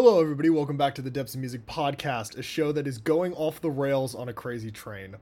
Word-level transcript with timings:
Hello, 0.00 0.20
everybody. 0.20 0.48
Welcome 0.48 0.76
back 0.76 0.94
to 0.94 1.02
the 1.02 1.10
Depths 1.10 1.34
of 1.34 1.40
Music 1.40 1.66
podcast, 1.66 2.38
a 2.38 2.42
show 2.42 2.70
that 2.70 2.86
is 2.86 2.98
going 2.98 3.34
off 3.34 3.60
the 3.60 3.68
rails 3.72 4.14
on 4.14 4.28
a 4.28 4.32
crazy 4.32 4.70
train. 4.70 5.16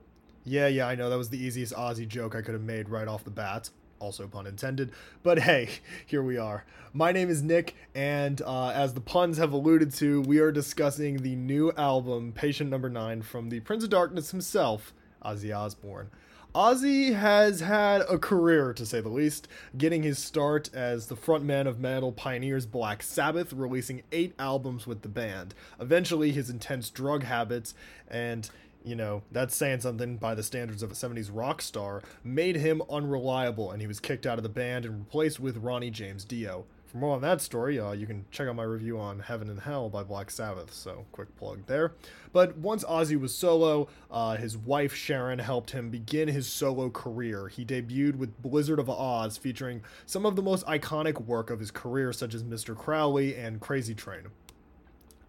Yeah, 0.44 0.66
yeah, 0.66 0.86
I 0.86 0.94
know 0.94 1.08
that 1.08 1.16
was 1.16 1.30
the 1.30 1.42
easiest 1.42 1.72
Ozzy 1.72 2.06
joke 2.06 2.34
I 2.34 2.42
could 2.42 2.52
have 2.52 2.62
made 2.62 2.90
right 2.90 3.08
off 3.08 3.24
the 3.24 3.30
bat. 3.30 3.70
Also, 4.00 4.28
pun 4.28 4.46
intended. 4.46 4.92
But 5.22 5.38
hey, 5.38 5.70
here 6.06 6.22
we 6.22 6.36
are. 6.36 6.66
My 6.92 7.10
name 7.10 7.30
is 7.30 7.42
Nick, 7.42 7.74
and 7.94 8.42
uh, 8.42 8.68
as 8.68 8.92
the 8.92 9.00
puns 9.00 9.38
have 9.38 9.54
alluded 9.54 9.94
to, 9.94 10.20
we 10.20 10.40
are 10.40 10.52
discussing 10.52 11.22
the 11.22 11.36
new 11.36 11.72
album, 11.78 12.32
Patient 12.32 12.68
Number 12.68 12.90
9, 12.90 13.22
from 13.22 13.48
the 13.48 13.60
Prince 13.60 13.82
of 13.82 13.88
Darkness 13.88 14.30
himself, 14.30 14.92
Ozzy 15.24 15.56
Osbourne. 15.56 16.10
Ozzy 16.56 17.14
has 17.14 17.60
had 17.60 18.00
a 18.08 18.16
career, 18.18 18.72
to 18.72 18.86
say 18.86 19.02
the 19.02 19.10
least, 19.10 19.46
getting 19.76 20.02
his 20.02 20.18
start 20.18 20.70
as 20.72 21.08
the 21.08 21.14
frontman 21.14 21.66
of 21.66 21.78
metal 21.78 22.12
pioneers 22.12 22.64
Black 22.64 23.02
Sabbath, 23.02 23.52
releasing 23.52 24.04
eight 24.10 24.34
albums 24.38 24.86
with 24.86 25.02
the 25.02 25.08
band. 25.10 25.54
Eventually, 25.78 26.32
his 26.32 26.48
intense 26.48 26.88
drug 26.88 27.24
habits 27.24 27.74
and 28.08 28.48
you 28.82 28.96
know, 28.96 29.22
that's 29.32 29.54
saying 29.54 29.80
something 29.80 30.16
by 30.16 30.34
the 30.34 30.42
standards 30.42 30.82
of 30.82 30.90
a 30.90 30.94
70s 30.94 31.28
rock 31.30 31.60
star, 31.60 32.02
made 32.24 32.56
him 32.56 32.80
unreliable 32.88 33.70
and 33.70 33.82
he 33.82 33.86
was 33.86 34.00
kicked 34.00 34.24
out 34.24 34.38
of 34.38 34.42
the 34.42 34.48
band 34.48 34.86
and 34.86 35.00
replaced 35.00 35.38
with 35.38 35.58
Ronnie 35.58 35.90
James 35.90 36.24
Dio. 36.24 36.64
For 36.86 36.98
more 36.98 37.16
on 37.16 37.22
that 37.22 37.40
story, 37.40 37.80
uh, 37.80 37.92
you 37.92 38.06
can 38.06 38.26
check 38.30 38.46
out 38.46 38.54
my 38.54 38.62
review 38.62 38.98
on 38.98 39.18
Heaven 39.18 39.50
and 39.50 39.60
Hell 39.60 39.88
by 39.88 40.04
Black 40.04 40.30
Sabbath, 40.30 40.72
so 40.72 41.04
quick 41.10 41.34
plug 41.36 41.66
there. 41.66 41.92
But 42.32 42.56
once 42.58 42.84
Ozzy 42.84 43.18
was 43.18 43.34
solo, 43.34 43.88
uh, 44.08 44.36
his 44.36 44.56
wife 44.56 44.94
Sharon 44.94 45.40
helped 45.40 45.72
him 45.72 45.90
begin 45.90 46.28
his 46.28 46.46
solo 46.46 46.88
career. 46.88 47.48
He 47.48 47.64
debuted 47.64 48.16
with 48.16 48.40
Blizzard 48.40 48.78
of 48.78 48.86
Ozz, 48.86 49.36
featuring 49.36 49.82
some 50.06 50.24
of 50.24 50.36
the 50.36 50.42
most 50.42 50.64
iconic 50.66 51.20
work 51.22 51.50
of 51.50 51.58
his 51.58 51.72
career, 51.72 52.12
such 52.12 52.34
as 52.34 52.44
Mr. 52.44 52.76
Crowley 52.76 53.34
and 53.34 53.60
Crazy 53.60 53.94
Train. 53.94 54.28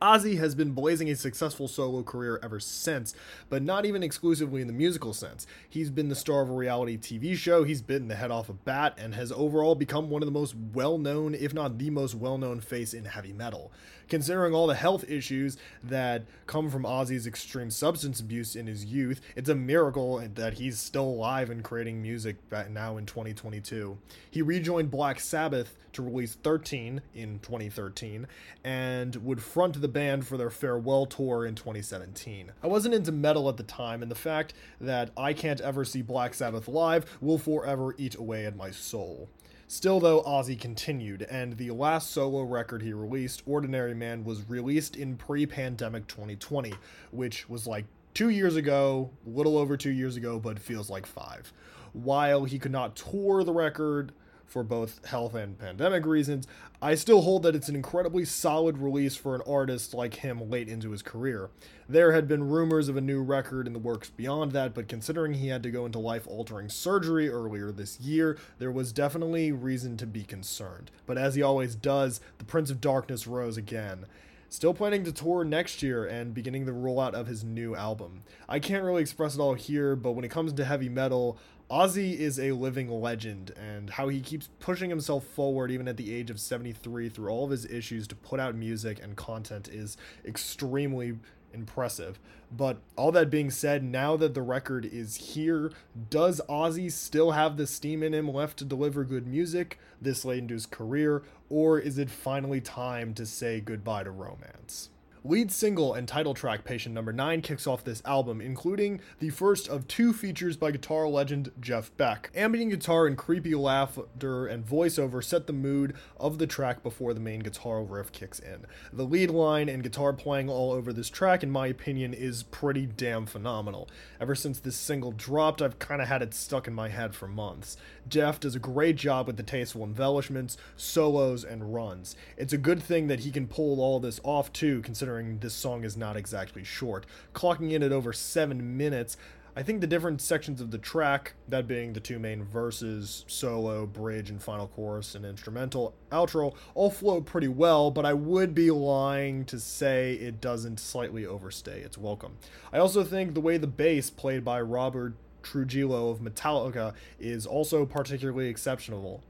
Ozzy 0.02 0.38
has 0.38 0.54
been 0.54 0.74
blazing 0.74 1.10
a 1.10 1.16
successful 1.16 1.68
solo 1.68 2.04
career 2.04 2.40
ever 2.44 2.60
since, 2.60 3.16
but 3.49 3.63
not 3.63 3.84
even 3.84 4.04
exclusively 4.04 4.62
in 4.62 4.68
the 4.68 4.74
musical 4.74 5.12
sense. 5.12 5.48
He's 5.68 5.90
been 5.90 6.08
the 6.08 6.16
star 6.16 6.41
of 6.44 6.52
a 6.52 6.54
reality 6.54 6.98
TV 6.98 7.35
show, 7.35 7.63
he's 7.63 7.82
bitten 7.82 8.08
the 8.08 8.16
head 8.16 8.30
off 8.30 8.48
a 8.48 8.54
bat, 8.54 8.96
and 8.99 9.16
has 9.16 9.32
overall 9.32 9.74
become 9.74 10.12
one 10.12 10.21
of 10.21 10.27
the 10.27 10.32
most 10.32 10.54
well 10.55 10.99
known, 10.99 11.34
if 11.34 11.52
not 11.52 11.80
the 11.80 11.90
most 11.90 12.13
well 12.13 12.38
known 12.38 12.62
face 12.62 12.94
in 12.94 13.05
heavy 13.05 13.34
metal. 13.34 13.71
Considering 14.08 14.54
all 14.54 14.68
the 14.68 14.76
health 14.76 15.04
issues 15.10 15.58
that 15.84 16.24
come 16.46 16.70
from 16.70 16.84
Ozzy's 16.84 17.27
extreme 17.27 17.70
substance 17.70 18.20
abuse 18.20 18.55
in 18.55 18.68
his 18.68 18.86
youth, 18.86 19.20
it's 19.36 19.49
a 19.49 19.55
miracle 19.55 20.20
that 20.36 20.54
he's 20.54 20.80
still 20.80 21.04
alive 21.04 21.49
and 21.49 21.64
creating 21.64 22.02
music 22.02 22.38
now 22.70 22.98
in 22.98 23.05
2022. 23.05 23.98
He 24.30 24.41
rejoined 24.41 24.91
Black 24.91 25.20
Sabbath 25.20 25.76
to 25.93 26.04
release 26.04 26.36
13 26.36 27.02
in 27.16 27.40
2013 27.40 28.27
and 28.64 29.16
would 29.18 29.41
front 29.41 29.82
the 29.82 29.87
band 29.88 30.27
for 30.27 30.38
their 30.38 30.49
farewell 30.49 31.05
tour 31.05 31.46
in 31.46 31.55
2017. 31.55 32.52
I 32.62 32.68
wasn't 32.68 32.96
into 32.96 33.12
metal 33.12 33.49
at 33.49 33.57
the 33.57 33.63
time, 33.63 34.02
and 34.02 34.12
the 34.12 34.16
fact 34.16 34.54
that 34.82 35.12
I 35.18 35.34
can't 35.34 35.62
ever 35.62 35.85
see 35.85 36.02
Black 36.02 36.34
Sabbath 36.34 36.68
live 36.68 37.18
will 37.21 37.38
forever 37.38 37.96
eat 37.98 38.15
away 38.15 38.46
at 38.46 38.55
my 38.55 38.71
soul. 38.71 39.30
Still, 39.70 39.99
though, 39.99 40.21
Ozzy 40.21 40.60
continued, 40.60 41.24
and 41.24 41.58
the 41.58 41.71
last 41.71 42.12
solo 42.12 42.43
record 42.43 42.82
he 42.82 42.93
released, 42.93 43.43
Ordinary 43.46 43.93
Man, 43.93 44.24
was 44.24 44.48
released 44.49 44.96
in 44.96 45.18
pre 45.18 45.46
pandemic 45.46 46.08
2020, 46.08 46.74
which 47.12 47.49
was 47.49 47.68
like 47.68 47.85
two 48.13 48.30
years 48.30 48.55
ago, 48.55 49.10
a 49.26 49.30
little 49.30 49.58
over 49.58 49.76
two 49.76 49.91
years 49.91 50.15
ago, 50.15 50.40
but 50.40 50.58
feels 50.58 50.90
like 50.90 51.05
five. 51.05 51.52
While 51.91 52.46
he 52.46 52.60
could 52.60 52.71
not 52.71 52.96
tour 52.96 53.43
the 53.43 53.52
record, 53.52 54.13
for 54.48 54.63
both 54.63 55.05
health 55.05 55.35
and 55.35 55.59
pandemic 55.59 56.05
reasons, 56.05 56.48
I 56.81 56.95
still 56.95 57.21
hold 57.21 57.43
that 57.43 57.55
it's 57.55 57.70
an 57.70 57.76
incredibly 57.76 58.23
solid 58.23 58.77
release 58.77 59.15
for 59.15 59.35
an 59.35 59.41
artist 59.45 59.93
like 59.93 60.15
him 60.15 60.49
late 60.49 60.70
into 60.70 60.91
his 60.91 61.01
career. 61.01 61.49
There 61.90 62.13
had 62.13 62.27
been 62.27 62.49
rumors 62.49 62.87
of 62.87 62.98
a 62.98 63.01
new 63.01 63.21
record 63.21 63.68
in 63.68 63.73
the 63.73 63.79
works 63.79 64.09
beyond 64.09 64.53
that, 64.53 64.73
but 64.73 64.88
considering 64.88 65.35
he 65.35 65.50
had 65.50 65.63
to 65.63 65.72
go 65.72 65.85
into 65.85 66.00
life 66.00 66.28
altering 66.28 66.69
surgery 66.69 67.29
earlier 67.29 67.72
this 67.72 68.00
year, 68.00 68.38
there 68.57 68.72
was 68.72 68.94
definitely 68.94 69.52
reason 69.52 69.97
to 69.97 70.07
be 70.07 70.24
concerned. 70.24 70.91
But 71.06 71.18
as 71.18 71.36
he 71.36 71.41
always 71.41 71.75
does, 71.75 72.22
the 72.38 72.46
Prince 72.46 72.69
of 72.69 72.81
Darkness 72.81 73.28
rose 73.28 73.57
again 73.57 74.06
still 74.50 74.74
planning 74.74 75.03
to 75.03 75.12
tour 75.12 75.44
next 75.44 75.84
year 75.84 76.06
and 76.06 76.34
beginning 76.34 76.66
the 76.66 76.72
rollout 76.72 77.13
of 77.13 77.28
his 77.28 77.44
new 77.44 77.75
album. 77.75 78.24
I 78.47 78.59
can't 78.59 78.84
really 78.84 79.02
express 79.02 79.36
it 79.36 79.41
all 79.41 79.53
here, 79.53 79.96
but 79.96 80.13
when 80.13 80.25
it 80.25 80.31
comes 80.31 80.53
to 80.53 80.66
heavy 80.66 80.90
metal, 80.90 81.38
Ozzy 81.70 82.18
is 82.18 82.40
a 82.40 82.54
living 82.54 82.90
legend, 82.90 83.52
and 83.58 83.90
how 83.90 84.08
he 84.08 84.22
keeps 84.22 84.48
pushing 84.60 84.90
himself 84.90 85.26
forward 85.26 85.70
even 85.70 85.90
at 85.90 85.98
the 85.98 86.14
age 86.14 86.30
of 86.30 86.40
73 86.40 87.10
through 87.10 87.30
all 87.30 87.44
of 87.44 87.52
his 87.52 87.66
issues 87.66 88.08
to 88.08 88.16
put 88.16 88.40
out 88.40 88.56
music 88.56 89.04
and 89.04 89.18
content 89.18 89.68
is 89.68 89.98
extremely 90.26 91.20
impressive. 91.54 92.20
But 92.50 92.78
all 92.96 93.12
that 93.12 93.30
being 93.30 93.52
said, 93.52 93.84
now 93.84 94.16
that 94.16 94.34
the 94.34 94.42
record 94.42 94.86
is 94.86 95.16
here, 95.16 95.74
does 96.10 96.40
Ozzy 96.48 96.90
still 96.90 97.32
have 97.32 97.58
the 97.58 97.68
steam 97.68 98.02
in 98.02 98.14
him 98.14 98.32
left 98.32 98.58
to 98.60 98.66
deliver 98.66 99.04
good 99.04 99.28
music 99.28 99.78
this 100.02 100.24
late 100.24 100.40
into 100.40 100.54
his 100.54 100.66
career, 100.66 101.24
or 101.50 101.80
is 101.80 101.98
it 101.98 102.10
finally 102.10 102.62
time 102.62 103.14
to 103.16 103.26
say 103.26 103.60
goodbye 103.60 104.04
to 104.04 104.12
romance? 104.12 104.90
Lead 105.28 105.52
single 105.52 105.94
and 105.94 106.08
title 106.08 106.34
track 106.34 106.64
Patient 106.64 106.96
Number 106.96 107.12
9 107.12 107.42
kicks 107.42 107.68
off 107.68 107.84
this 107.84 108.02
album, 108.06 108.40
including 108.40 109.02
the 109.20 109.30
first 109.30 109.68
of 109.68 109.86
two 109.86 110.14
features 110.14 110.56
by 110.56 110.72
guitar 110.72 111.06
legend 111.06 111.52
Jeff 111.60 111.92
Beck. 111.98 112.32
Ambient 112.34 112.72
guitar 112.72 113.06
and 113.06 113.18
creepy 113.18 113.54
laughter 113.54 114.48
and 114.48 114.66
voiceover 114.66 115.22
set 115.22 115.46
the 115.46 115.52
mood 115.52 115.96
of 116.18 116.38
the 116.38 116.48
track 116.48 116.82
before 116.82 117.14
the 117.14 117.20
main 117.20 117.42
guitar 117.42 117.84
riff 117.84 118.10
kicks 118.14 118.40
in. 118.40 118.66
The 118.94 119.04
lead 119.04 119.30
line 119.30 119.68
and 119.68 119.84
guitar 119.84 120.14
playing 120.14 120.50
all 120.50 120.72
over 120.72 120.94
this 120.94 121.10
track, 121.10 121.44
in 121.44 121.52
my 121.52 121.68
opinion, 121.68 122.14
is 122.14 122.44
pretty 122.44 122.86
damn 122.86 123.26
phenomenal. 123.26 123.90
Ever 124.22 124.34
since 124.34 124.60
this 124.60 124.78
single 124.78 125.12
dropped, 125.12 125.62
I've 125.62 125.78
kind 125.78 126.02
of 126.02 126.08
had 126.08 126.22
it 126.22 126.34
stuck 126.34 126.70
in 126.70 126.74
my 126.74 126.88
head 126.88 127.14
for 127.14 127.28
months. 127.28 127.76
Jeff 128.08 128.40
does 128.40 128.56
a 128.56 128.60
great 128.60 128.96
job 128.96 129.28
with 129.28 129.36
the 129.36 129.44
tasteful 129.44 129.84
embellishments, 129.84 130.56
solos, 130.78 131.44
and 131.44 131.74
runs. 131.74 132.16
It's 132.38 132.54
a 132.54 132.58
good 132.58 132.82
thing 132.82 133.08
that 133.08 133.20
he 133.20 133.32
can 133.32 133.48
pull 133.48 133.82
all 133.82 134.00
this 134.00 134.22
off 134.24 134.54
too, 134.54 134.82
considering 134.84 135.17
considering 135.18 135.40
this 135.40 135.54
song 135.54 135.84
is 135.84 135.98
not 135.98 136.18
exactly 136.18 136.64
short. 136.64 137.06
Clocking 137.34 137.72
in 137.72 137.84
at 137.84 137.92
over 137.92 138.14
seven 138.14 138.78
minutes, 138.78 139.18
I 139.56 139.64
think 139.64 139.82
the 139.82 139.88
different 139.88 140.22
sections 140.22 140.62
of 140.62 140.70
the 140.70 140.78
track, 140.78 141.34
that 141.48 141.68
being 141.68 141.94
the 141.94 142.00
two 142.00 142.20
main 142.20 142.44
verses, 142.44 143.26
solo, 143.28 143.88
bridge, 143.88 144.30
and 144.30 144.42
final 144.42 144.68
chorus, 144.68 145.16
and 145.16 145.26
instrumental 145.26 145.96
outro, 146.12 146.56
all 146.76 146.92
flow 146.92 147.22
pretty 147.22 147.48
well, 147.48 147.90
but 147.90 148.06
I 148.06 148.14
would 148.14 148.54
be 148.54 148.70
lying 148.70 149.46
to 149.46 149.60
say 149.60 150.14
it 150.14 150.40
doesn't 150.40 150.80
slightly 150.80 151.26
overstay 151.26 151.82
its 151.82 151.98
welcome. 151.98 152.38
I 152.72 152.78
also 152.78 153.04
think 153.04 153.34
the 153.34 153.42
way 153.42 153.58
the 153.58 153.66
bass, 153.66 154.12
played 154.12 154.46
by 154.46 154.62
Robert 154.62 155.14
Trujillo 155.42 156.10
of 156.10 156.20
Metallica, 156.20 156.94
is 157.20 157.48
also 157.48 157.86
particularly 157.86 158.50
exceptional 158.50 159.24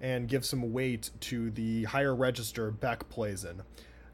and 0.00 0.28
gives 0.28 0.50
some 0.50 0.74
weight 0.74 1.08
to 1.20 1.50
the 1.50 1.84
higher 1.84 2.14
register 2.14 2.70
Beck 2.70 3.08
plays 3.08 3.44
in 3.44 3.62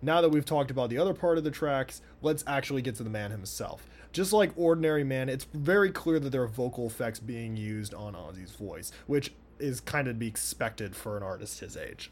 now 0.02 0.20
that 0.20 0.30
we've 0.30 0.44
talked 0.44 0.70
about 0.70 0.90
the 0.90 0.98
other 0.98 1.14
part 1.14 1.38
of 1.38 1.44
the 1.44 1.50
tracks, 1.50 2.00
let's 2.22 2.44
actually 2.46 2.82
get 2.82 2.94
to 2.96 3.02
the 3.02 3.10
man 3.10 3.30
himself. 3.30 3.86
Just 4.12 4.32
like 4.32 4.52
Ordinary 4.56 5.04
Man, 5.04 5.28
it's 5.28 5.44
very 5.52 5.90
clear 5.90 6.18
that 6.18 6.30
there 6.30 6.42
are 6.42 6.48
vocal 6.48 6.86
effects 6.86 7.20
being 7.20 7.56
used 7.56 7.94
on 7.94 8.14
Ozzy's 8.14 8.52
voice, 8.52 8.90
which 9.06 9.32
is 9.58 9.80
kind 9.80 10.08
of 10.08 10.14
to 10.14 10.18
be 10.18 10.26
expected 10.26 10.96
for 10.96 11.16
an 11.16 11.22
artist 11.22 11.60
his 11.60 11.76
age. 11.76 12.10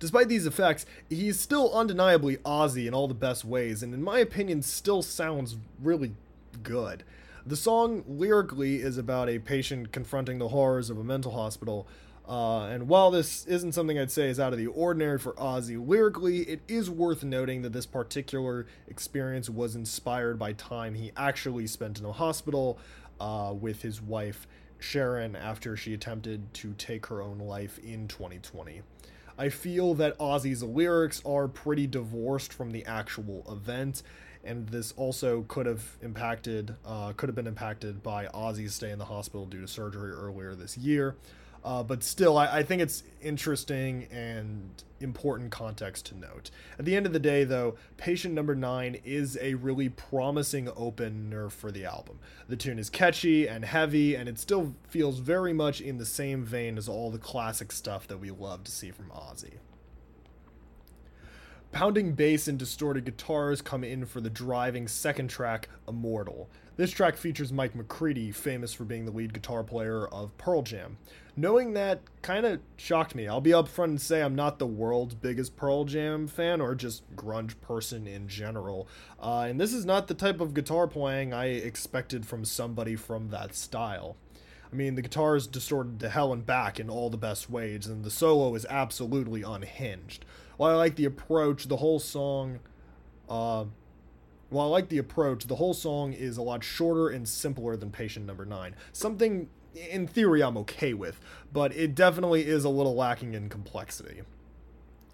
Despite 0.00 0.28
these 0.28 0.46
effects, 0.46 0.86
he's 1.08 1.38
still 1.38 1.72
undeniably 1.72 2.38
Ozzy 2.38 2.88
in 2.88 2.94
all 2.94 3.06
the 3.06 3.14
best 3.14 3.44
ways, 3.44 3.82
and 3.82 3.94
in 3.94 4.02
my 4.02 4.18
opinion, 4.18 4.62
still 4.62 5.02
sounds 5.02 5.56
really 5.80 6.14
good. 6.62 7.04
The 7.46 7.56
song 7.56 8.04
lyrically 8.08 8.76
is 8.76 8.98
about 8.98 9.28
a 9.28 9.38
patient 9.38 9.92
confronting 9.92 10.38
the 10.38 10.48
horrors 10.48 10.90
of 10.90 10.98
a 10.98 11.04
mental 11.04 11.32
hospital, 11.32 11.86
uh, 12.26 12.66
and 12.66 12.88
while 12.88 13.10
this 13.10 13.44
isn't 13.46 13.72
something 13.72 13.98
I'd 13.98 14.10
say 14.10 14.30
is 14.30 14.40
out 14.40 14.52
of 14.52 14.58
the 14.58 14.66
ordinary 14.68 15.18
for 15.18 15.34
Ozzy 15.34 15.76
lyrically, 15.84 16.40
it 16.42 16.60
is 16.68 16.88
worth 16.88 17.22
noting 17.22 17.62
that 17.62 17.72
this 17.72 17.86
particular 17.86 18.66
experience 18.88 19.50
was 19.50 19.76
inspired 19.76 20.38
by 20.38 20.54
time 20.54 20.94
he 20.94 21.12
actually 21.16 21.66
spent 21.66 21.98
in 21.98 22.06
a 22.06 22.12
hospital 22.12 22.78
uh, 23.20 23.52
with 23.58 23.82
his 23.82 24.00
wife 24.00 24.46
Sharon 24.78 25.36
after 25.36 25.76
she 25.76 25.92
attempted 25.92 26.52
to 26.54 26.72
take 26.74 27.06
her 27.06 27.20
own 27.20 27.38
life 27.38 27.78
in 27.78 28.08
2020. 28.08 28.82
I 29.36 29.48
feel 29.48 29.94
that 29.94 30.16
Ozzy's 30.18 30.62
lyrics 30.62 31.20
are 31.26 31.48
pretty 31.48 31.86
divorced 31.86 32.52
from 32.52 32.70
the 32.70 32.86
actual 32.86 33.44
event, 33.50 34.02
and 34.44 34.68
this 34.68 34.92
also 34.96 35.42
could 35.48 35.66
have 35.66 35.96
impacted, 36.02 36.76
uh, 36.86 37.12
could 37.12 37.28
have 37.28 37.34
been 37.36 37.46
impacted 37.46 38.02
by 38.02 38.26
Ozzy's 38.26 38.74
stay 38.74 38.90
in 38.90 38.98
the 38.98 39.06
hospital 39.06 39.44
due 39.44 39.60
to 39.60 39.68
surgery 39.68 40.12
earlier 40.12 40.54
this 40.54 40.78
year. 40.78 41.16
Uh, 41.64 41.82
but 41.82 42.02
still, 42.02 42.36
I, 42.36 42.58
I, 42.58 42.62
think 42.62 42.82
it's 42.82 43.04
interesting 43.22 44.06
and 44.10 44.70
important 45.00 45.50
context 45.50 46.04
to 46.06 46.18
note. 46.18 46.50
At 46.78 46.84
the 46.84 46.94
end 46.94 47.06
of 47.06 47.14
the 47.14 47.18
day, 47.18 47.44
though, 47.44 47.76
Patient 47.96 48.34
Number 48.34 48.54
Nine 48.54 48.98
is 49.02 49.38
a 49.40 49.54
really 49.54 49.88
promising 49.88 50.68
opener 50.76 51.48
for 51.48 51.70
the 51.72 51.86
album. 51.86 52.18
The 52.48 52.56
tune 52.56 52.78
is 52.78 52.90
catchy 52.90 53.48
and 53.48 53.64
heavy, 53.64 54.14
and 54.14 54.28
it 54.28 54.38
still 54.38 54.74
feels 54.88 55.20
very 55.20 55.54
much 55.54 55.80
in 55.80 55.96
the 55.96 56.04
same 56.04 56.44
vein 56.44 56.76
as 56.76 56.86
all 56.86 57.10
the 57.10 57.18
classic 57.18 57.72
stuff 57.72 58.06
that 58.08 58.18
we 58.18 58.30
love 58.30 58.64
to 58.64 58.70
see 58.70 58.90
from 58.90 59.06
Ozzy. 59.06 59.54
Pounding 61.72 62.12
bass 62.12 62.46
and 62.46 62.58
distorted 62.58 63.04
guitars 63.04 63.62
come 63.62 63.82
in 63.82 64.04
for 64.04 64.20
the 64.20 64.30
driving 64.30 64.86
second 64.86 65.28
track, 65.28 65.68
Immortal. 65.88 66.48
This 66.76 66.90
track 66.90 67.16
features 67.16 67.52
Mike 67.52 67.74
McCready, 67.74 68.32
famous 68.32 68.72
for 68.72 68.84
being 68.84 69.06
the 69.06 69.10
lead 69.10 69.32
guitar 69.32 69.64
player 69.64 70.06
of 70.06 70.36
Pearl 70.38 70.62
Jam. 70.62 70.98
Knowing 71.36 71.72
that 71.72 72.00
kind 72.22 72.46
of 72.46 72.60
shocked 72.76 73.14
me. 73.14 73.26
I'll 73.26 73.40
be 73.40 73.50
upfront 73.50 73.84
and 73.84 74.00
say 74.00 74.22
I'm 74.22 74.36
not 74.36 74.58
the 74.58 74.66
world's 74.66 75.14
biggest 75.14 75.56
Pearl 75.56 75.84
Jam 75.84 76.28
fan 76.28 76.60
or 76.60 76.74
just 76.76 77.02
grunge 77.16 77.60
person 77.60 78.06
in 78.06 78.28
general. 78.28 78.86
Uh, 79.20 79.46
and 79.48 79.60
this 79.60 79.72
is 79.72 79.84
not 79.84 80.06
the 80.06 80.14
type 80.14 80.40
of 80.40 80.54
guitar 80.54 80.86
playing 80.86 81.34
I 81.34 81.46
expected 81.46 82.24
from 82.24 82.44
somebody 82.44 82.94
from 82.94 83.30
that 83.30 83.54
style. 83.56 84.16
I 84.74 84.76
mean, 84.76 84.96
the 84.96 85.02
guitar 85.02 85.36
is 85.36 85.46
distorted 85.46 86.00
to 86.00 86.08
hell 86.08 86.32
and 86.32 86.44
back 86.44 86.80
in 86.80 86.90
all 86.90 87.08
the 87.08 87.16
best 87.16 87.48
ways, 87.48 87.86
and 87.86 88.04
the 88.04 88.10
solo 88.10 88.56
is 88.56 88.66
absolutely 88.68 89.42
unhinged. 89.42 90.24
While 90.56 90.72
I 90.72 90.74
like 90.74 90.96
the 90.96 91.04
approach, 91.04 91.68
the 91.68 91.76
whole 91.76 92.00
song, 92.00 92.58
uh, 93.28 93.66
while 94.50 94.66
I 94.66 94.70
like 94.70 94.88
the 94.88 94.98
approach, 94.98 95.46
the 95.46 95.56
whole 95.56 95.74
song 95.74 96.12
is 96.12 96.36
a 96.36 96.42
lot 96.42 96.64
shorter 96.64 97.08
and 97.08 97.28
simpler 97.28 97.76
than 97.76 97.90
Patient 97.90 98.26
Number 98.26 98.44
Nine. 98.44 98.74
Something, 98.92 99.48
in 99.74 100.06
theory, 100.06 100.42
I'm 100.42 100.56
okay 100.58 100.94
with, 100.94 101.20
but 101.52 101.74
it 101.74 101.94
definitely 101.94 102.46
is 102.46 102.64
a 102.64 102.68
little 102.68 102.94
lacking 102.94 103.34
in 103.34 103.48
complexity. 103.48 104.22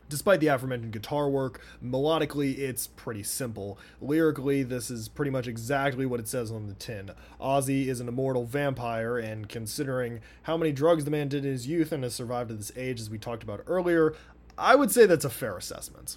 Despite 0.09 0.41
the 0.41 0.49
aforementioned 0.49 0.93
guitar 0.93 1.31
work, 1.31 1.61
melodically 1.83 2.59
it's 2.59 2.89
pretty 2.89 3.23
simple. 3.23 3.79
Lyrically, 4.01 4.65
this 4.65 4.91
is 4.91 5.09
pretty 5.09 5.31
much 5.31 5.47
exactly 5.47 6.05
what 6.05 6.19
it 6.19 6.27
says 6.27 6.51
on 6.51 6.67
the 6.67 6.75
tin. 6.75 7.13
Ozzy 7.41 7.87
is 7.87 8.01
an 8.01 8.09
immortal 8.09 8.45
vampire, 8.45 9.19
and 9.19 9.49
considering 9.49 10.19
how 10.43 10.57
many 10.57 10.73
drugs 10.73 11.05
the 11.05 11.13
man 11.13 11.29
did 11.29 11.45
in 11.45 11.53
his 11.53 11.69
youth 11.69 11.93
and 11.93 12.03
has 12.03 12.13
survived 12.13 12.49
to 12.49 12.57
this 12.57 12.73
age, 12.77 13.01
as 13.01 13.09
we 13.09 13.19
talked 13.19 13.45
about 13.45 13.63
earlier, 13.69 14.15
I 14.59 14.75
would 14.75 14.91
say 14.91 15.07
that's 15.07 15.25
a 15.25 15.31
fair 15.31 15.57
assessment. 15.57 16.17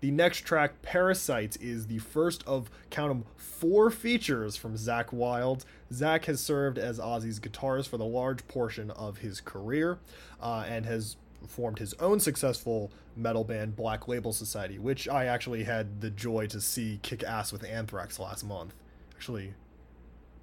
The 0.00 0.10
next 0.12 0.40
track, 0.42 0.80
Parasites, 0.82 1.56
is 1.56 1.88
the 1.88 1.98
first 1.98 2.44
of, 2.46 2.70
count 2.90 3.10
'em, 3.10 3.24
four 3.36 3.90
features 3.90 4.56
from 4.56 4.76
Zakk 4.76 5.12
Wylde. 5.12 5.64
Zakk 5.92 6.26
has 6.26 6.40
served 6.40 6.78
as 6.78 7.00
Ozzy's 7.00 7.40
guitarist 7.40 7.88
for 7.88 7.96
the 7.96 8.04
large 8.04 8.46
portion 8.46 8.92
of 8.92 9.18
his 9.18 9.40
career 9.40 9.98
uh, 10.40 10.64
and 10.68 10.86
has 10.86 11.16
formed 11.46 11.78
his 11.80 11.94
own 11.94 12.20
successful 12.20 12.92
metal 13.16 13.42
band, 13.42 13.74
Black 13.74 14.06
Label 14.06 14.32
Society, 14.32 14.78
which 14.78 15.08
I 15.08 15.24
actually 15.26 15.64
had 15.64 16.00
the 16.00 16.10
joy 16.10 16.46
to 16.48 16.60
see 16.60 17.00
kick 17.02 17.24
ass 17.24 17.52
with 17.52 17.64
Anthrax 17.64 18.20
last 18.20 18.44
month. 18.44 18.74
Actually, 19.14 19.54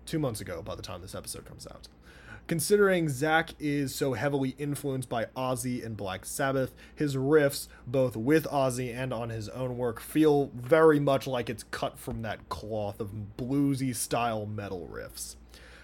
two 0.06 0.19
months 0.19 0.42
ago 0.42 0.62
by 0.62 0.75
the 0.75 0.81
time 0.81 1.01
this 1.01 1.16
episode 1.16 1.46
comes 1.46 1.66
out. 1.68 1.88
Considering 2.48 3.08
Zakk 3.08 3.56
is 3.60 3.96
so 3.96 4.14
heavily 4.14 4.54
influenced 4.60 5.10
by 5.10 5.26
Ozzy 5.36 5.84
and 5.84 5.98
Black 5.98 6.28
Sabbath, 6.28 6.76
his 6.94 7.16
riffs, 7.16 7.68
both 7.88 8.16
with 8.16 8.46
Ozzy 8.46 8.96
and 8.96 9.12
on 9.12 9.30
his 9.30 9.50
own 9.50 9.80
work, 9.80 10.00
feel 10.00 10.52
very 10.54 11.00
much 11.00 11.26
like 11.26 11.50
it's 11.50 11.64
cut 11.72 11.98
from 11.98 12.22
that 12.22 12.48
cloth 12.48 13.00
of 13.00 13.12
bluesy 13.36 13.96
style 13.96 14.46
metal 14.46 14.88
riffs. 14.94 15.38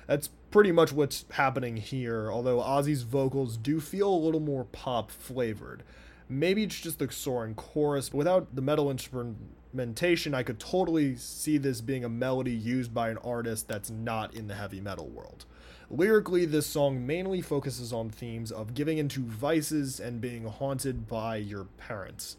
That's 0.05 0.29
pretty 0.51 0.71
much 0.71 0.93
what's 0.93 1.25
happening 1.31 1.77
here, 1.77 2.31
although 2.31 2.59
Ozzy's 2.59 3.01
vocals 3.01 3.57
do 3.57 3.79
feel 3.79 4.13
a 4.13 4.23
little 4.23 4.39
more 4.39 4.65
pop 4.65 5.09
flavored. 5.09 5.81
Maybe 6.29 6.61
it's 6.61 6.79
just 6.79 6.99
the 6.99 7.11
soaring 7.11 7.55
chorus, 7.55 8.09
but 8.09 8.17
without 8.17 8.55
the 8.55 8.61
metal 8.61 8.91
instrumentation, 8.91 10.35
I 10.35 10.43
could 10.43 10.59
totally 10.59 11.15
see 11.15 11.57
this 11.57 11.81
being 11.81 12.05
a 12.05 12.09
melody 12.09 12.53
used 12.53 12.93
by 12.93 13.09
an 13.09 13.17
artist 13.17 13.67
that's 13.67 13.89
not 13.89 14.35
in 14.35 14.47
the 14.47 14.53
heavy 14.53 14.79
metal 14.79 15.07
world. 15.07 15.45
Lyrically, 15.93 16.45
this 16.45 16.67
song 16.67 17.05
mainly 17.05 17.41
focuses 17.41 17.91
on 17.91 18.09
themes 18.09 18.49
of 18.49 18.73
giving 18.73 18.97
into 18.97 19.23
vices 19.23 19.99
and 19.99 20.21
being 20.21 20.45
haunted 20.45 21.05
by 21.05 21.35
your 21.35 21.65
parents. 21.65 22.37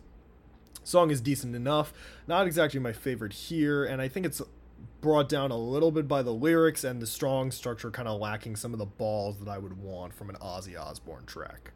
Song 0.82 1.10
is 1.10 1.20
decent 1.20 1.54
enough, 1.54 1.92
not 2.26 2.46
exactly 2.46 2.80
my 2.80 2.94
favorite 2.94 3.34
here, 3.34 3.84
and 3.84 4.00
I 4.00 4.08
think 4.08 4.24
it's 4.24 4.40
brought 5.02 5.28
down 5.28 5.50
a 5.50 5.56
little 5.58 5.90
bit 5.90 6.08
by 6.08 6.22
the 6.22 6.32
lyrics 6.32 6.82
and 6.82 7.02
the 7.02 7.06
strong 7.06 7.50
structure 7.50 7.90
kind 7.90 8.08
of 8.08 8.18
lacking 8.18 8.56
some 8.56 8.72
of 8.72 8.78
the 8.78 8.86
balls 8.86 9.38
that 9.40 9.50
I 9.50 9.58
would 9.58 9.76
want 9.76 10.14
from 10.14 10.30
an 10.30 10.36
Ozzy 10.36 10.80
Osbourne 10.80 11.26
track. 11.26 11.72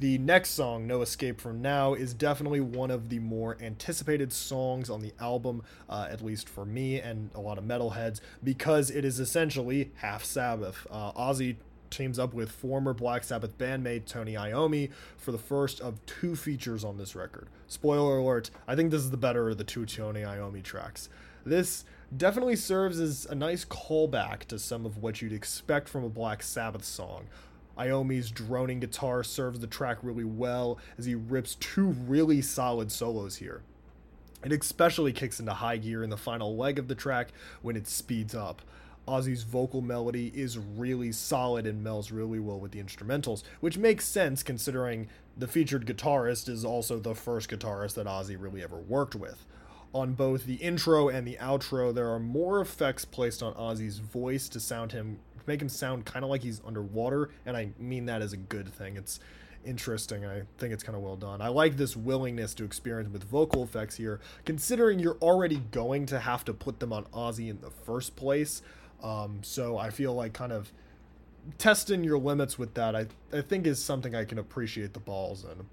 The 0.00 0.16
next 0.18 0.50
song, 0.50 0.86
No 0.86 1.02
Escape 1.02 1.40
From 1.40 1.60
Now, 1.60 1.94
is 1.94 2.14
definitely 2.14 2.60
one 2.60 2.92
of 2.92 3.08
the 3.08 3.18
more 3.18 3.56
anticipated 3.60 4.32
songs 4.32 4.88
on 4.88 5.00
the 5.00 5.12
album, 5.18 5.64
uh, 5.88 6.06
at 6.08 6.24
least 6.24 6.48
for 6.48 6.64
me 6.64 7.00
and 7.00 7.30
a 7.34 7.40
lot 7.40 7.58
of 7.58 7.64
metalheads, 7.64 8.20
because 8.44 8.92
it 8.92 9.04
is 9.04 9.18
essentially 9.18 9.90
half 9.96 10.24
Sabbath. 10.24 10.86
Uh, 10.88 11.10
Ozzy 11.14 11.56
teams 11.90 12.16
up 12.16 12.32
with 12.32 12.52
former 12.52 12.94
Black 12.94 13.24
Sabbath 13.24 13.58
bandmate 13.58 14.04
Tony 14.04 14.34
Iommi 14.34 14.90
for 15.16 15.32
the 15.32 15.38
first 15.38 15.80
of 15.80 15.98
two 16.06 16.36
features 16.36 16.84
on 16.84 16.96
this 16.96 17.16
record. 17.16 17.48
Spoiler 17.66 18.18
alert, 18.18 18.50
I 18.68 18.76
think 18.76 18.92
this 18.92 19.00
is 19.00 19.10
the 19.10 19.16
better 19.16 19.48
of 19.48 19.58
the 19.58 19.64
two 19.64 19.84
Tony 19.84 20.20
Iommi 20.20 20.62
tracks. 20.62 21.08
This 21.44 21.84
definitely 22.16 22.56
serves 22.56 23.00
as 23.00 23.26
a 23.26 23.34
nice 23.34 23.64
callback 23.64 24.44
to 24.44 24.60
some 24.60 24.86
of 24.86 24.98
what 24.98 25.20
you'd 25.20 25.32
expect 25.32 25.88
from 25.88 26.04
a 26.04 26.08
Black 26.08 26.42
Sabbath 26.44 26.84
song, 26.84 27.26
Iommi's 27.78 28.30
droning 28.30 28.80
guitar 28.80 29.22
serves 29.22 29.60
the 29.60 29.66
track 29.66 29.98
really 30.02 30.24
well 30.24 30.78
as 30.98 31.04
he 31.04 31.14
rips 31.14 31.54
two 31.54 31.86
really 31.86 32.42
solid 32.42 32.90
solos 32.90 33.36
here. 33.36 33.62
It 34.44 34.52
especially 34.52 35.12
kicks 35.12 35.40
into 35.40 35.54
high 35.54 35.78
gear 35.78 36.02
in 36.02 36.10
the 36.10 36.16
final 36.16 36.56
leg 36.56 36.78
of 36.78 36.88
the 36.88 36.94
track 36.94 37.28
when 37.62 37.76
it 37.76 37.88
speeds 37.88 38.34
up. 38.34 38.62
Ozzy's 39.06 39.42
vocal 39.42 39.80
melody 39.80 40.30
is 40.34 40.58
really 40.58 41.12
solid 41.12 41.66
and 41.66 41.84
melds 41.84 42.12
really 42.12 42.38
well 42.38 42.60
with 42.60 42.72
the 42.72 42.82
instrumentals, 42.82 43.42
which 43.60 43.78
makes 43.78 44.04
sense 44.04 44.42
considering 44.42 45.08
the 45.36 45.48
featured 45.48 45.86
guitarist 45.86 46.48
is 46.48 46.64
also 46.64 46.98
the 46.98 47.14
first 47.14 47.48
guitarist 47.48 47.94
that 47.94 48.06
Ozzy 48.06 48.36
really 48.38 48.62
ever 48.62 48.76
worked 48.76 49.14
with. 49.14 49.46
On 49.94 50.12
both 50.12 50.44
the 50.44 50.56
intro 50.56 51.08
and 51.08 51.26
the 51.26 51.38
outro, 51.40 51.94
there 51.94 52.10
are 52.10 52.20
more 52.20 52.60
effects 52.60 53.06
placed 53.06 53.42
on 53.42 53.54
Ozzy's 53.54 53.98
voice 53.98 54.48
to 54.50 54.60
sound 54.60 54.92
him 54.92 55.20
make 55.48 55.60
him 55.60 55.68
sound 55.68 56.04
kind 56.04 56.24
of 56.24 56.30
like 56.30 56.42
he's 56.42 56.60
underwater, 56.64 57.30
and 57.44 57.56
I 57.56 57.70
mean 57.78 58.06
that 58.06 58.22
as 58.22 58.32
a 58.32 58.36
good 58.36 58.72
thing. 58.72 58.96
It's 58.96 59.18
interesting. 59.64 60.24
I 60.24 60.42
think 60.58 60.72
it's 60.72 60.82
kind 60.82 60.96
of 60.96 61.02
well 61.02 61.16
done. 61.16 61.42
I 61.42 61.48
like 61.48 61.76
this 61.76 61.96
willingness 61.96 62.54
to 62.54 62.64
experiment 62.64 63.12
with 63.12 63.24
vocal 63.24 63.64
effects 63.64 63.96
here, 63.96 64.20
considering 64.44 65.00
you're 65.00 65.18
already 65.20 65.56
going 65.72 66.06
to 66.06 66.20
have 66.20 66.44
to 66.44 66.54
put 66.54 66.78
them 66.80 66.92
on 66.92 67.04
Ozzy 67.06 67.50
in 67.50 67.60
the 67.60 67.70
first 67.70 68.14
place. 68.14 68.62
Um, 69.02 69.40
so 69.42 69.76
I 69.76 69.90
feel 69.90 70.14
like 70.14 70.32
kind 70.32 70.52
of 70.52 70.72
testing 71.56 72.04
your 72.04 72.18
limits 72.18 72.58
with 72.58 72.74
that, 72.74 72.94
I, 72.94 73.06
I 73.32 73.40
think 73.40 73.66
is 73.66 73.82
something 73.82 74.14
I 74.14 74.24
can 74.24 74.38
appreciate 74.38 74.92
the 74.92 75.00
balls 75.00 75.44
in. 75.44 75.66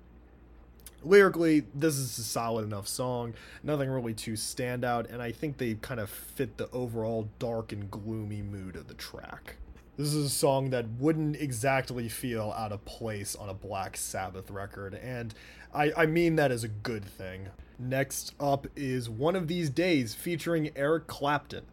Lyrically, 1.04 1.64
this 1.74 1.98
is 1.98 2.18
a 2.18 2.24
solid 2.24 2.66
enough 2.66 2.88
song, 2.88 3.36
nothing 3.62 3.90
really 3.90 4.14
too 4.14 4.36
stand 4.36 4.84
out, 4.84 5.08
and 5.10 5.22
I 5.22 5.32
think 5.32 5.58
they 5.58 5.76
kind 5.76 6.00
of 6.00 6.10
fit 6.10 6.58
the 6.58 6.70
overall 6.72 7.30
dark 7.38 7.72
and 7.72 7.92
gloomy 7.92 8.42
mood 8.42 8.76
of 8.76 8.88
the 8.88 8.96
track. 8.96 9.58
This 9.98 10.14
is 10.14 10.26
a 10.26 10.30
song 10.30 10.72
that 10.72 10.90
wouldn't 11.00 11.38
exactly 11.38 12.10
feel 12.10 12.54
out 12.58 12.74
of 12.74 12.84
place 12.84 13.34
on 13.34 13.48
a 13.48 13.54
Black 13.54 13.96
Sabbath 13.96 14.52
record, 14.52 14.94
and 14.94 15.34
I, 15.74 15.94
I 15.96 16.06
mean 16.06 16.36
that 16.36 16.52
as 16.52 16.66
a 16.66 16.68
good 16.68 17.06
thing. 17.06 17.48
Next 17.80 18.36
up 18.38 18.68
is 18.76 19.10
One 19.10 19.38
of 19.38 19.48
These 19.48 19.70
Days 19.70 20.14
featuring 20.14 20.72
Eric 20.76 21.08
Clapton. 21.08 21.64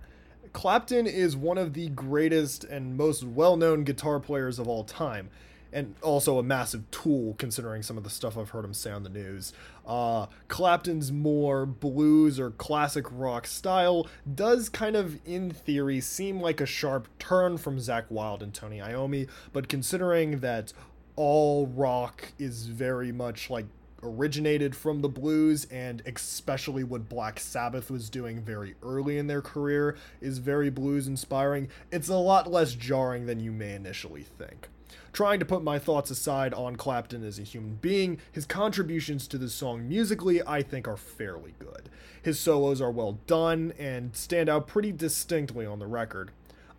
Clapton 0.53 1.09
is 1.09 1.37
one 1.37 1.59
of 1.59 1.73
the 1.75 1.89
greatest 1.89 2.63
and 2.63 2.97
most 2.97 3.25
well 3.25 3.57
known 3.57 3.83
guitar 3.83 4.21
players 4.21 4.61
of 4.61 4.69
all 4.69 4.85
time 4.85 5.29
and 5.73 5.95
also 6.03 6.39
a 6.39 6.43
massive 6.43 6.91
tool 6.91 7.35
considering 7.39 7.83
some 7.83 7.97
of 7.97 8.05
the 8.05 8.11
stuff 8.11 8.37
I've 8.37 8.51
heard 8.51 8.65
him 8.65 8.75
say 8.75 8.91
on 8.91 9.03
the 9.03 9.09
news. 9.09 9.53
Uh, 9.87 10.27
Clapton's 10.49 11.11
more 11.11 11.67
blues 11.67 12.39
or 12.39 12.51
classic 12.51 13.07
rock 13.11 13.47
style 13.47 14.07
does 14.33 14.69
kind 14.69 14.97
of, 14.97 15.19
in 15.27 15.51
theory, 15.51 16.01
seem 16.01 16.41
like 16.41 16.61
a 16.61 16.67
sharp 16.67 17.09
turn 17.19 17.59
from 17.59 17.79
Zakk 17.79 18.11
Wylde 18.11 18.43
and 18.43 18.55
Tony 18.55 18.79
Iommi, 18.79 19.29
but 19.53 19.69
considering 19.69 20.41
that 20.41 20.73
all 21.17 21.67
rock 21.67 22.33
is 22.39 22.67
very 22.67 23.13
much 23.13 23.51
like 23.51 23.67
originated 24.03 24.75
from 24.75 25.01
the 25.01 25.09
blues 25.09 25.67
and 25.71 26.03
especially 26.07 26.83
what 26.83 27.09
Black 27.09 27.39
Sabbath 27.39 27.91
was 27.91 28.11
doing 28.11 28.41
very 28.43 28.75
early 28.83 29.19
in 29.19 29.27
their 29.27 29.43
career 29.43 29.97
is 30.21 30.39
very 30.39 30.71
blues 30.71 31.07
inspiring, 31.07 31.69
it's 31.91 32.09
a 32.09 32.17
lot 32.17 32.51
less 32.51 32.75
jarring 32.75 33.27
than 33.27 33.41
you 33.41 33.53
may 33.53 33.75
initially 33.75 34.23
think. 34.23 34.69
Trying 35.13 35.41
to 35.41 35.45
put 35.45 35.63
my 35.63 35.79
thoughts 35.79 36.11
aside 36.11 36.55
on 36.55 36.77
Clapton 36.77 37.23
as 37.23 37.39
a 37.39 37.43
human 37.43 37.75
being, 37.77 38.19
his 38.31 38.47
contributions 38.47 39.29
to 39.29 39.37
the 39.37 39.51
song 39.51 39.87
musically, 39.87 40.41
I 40.47 40.63
think, 40.63 40.89
are 40.89 40.97
fairly 40.97 41.55
good. 41.59 41.91
His 42.23 42.41
solos 42.41 42.81
are 42.81 42.91
well 42.91 43.19
done 43.27 43.75
and 43.79 44.17
stand 44.17 44.49
out 44.49 44.67
pretty 44.67 44.91
distinctly 44.91 45.67
on 45.67 45.81
the 45.81 45.87
record. 45.87 46.31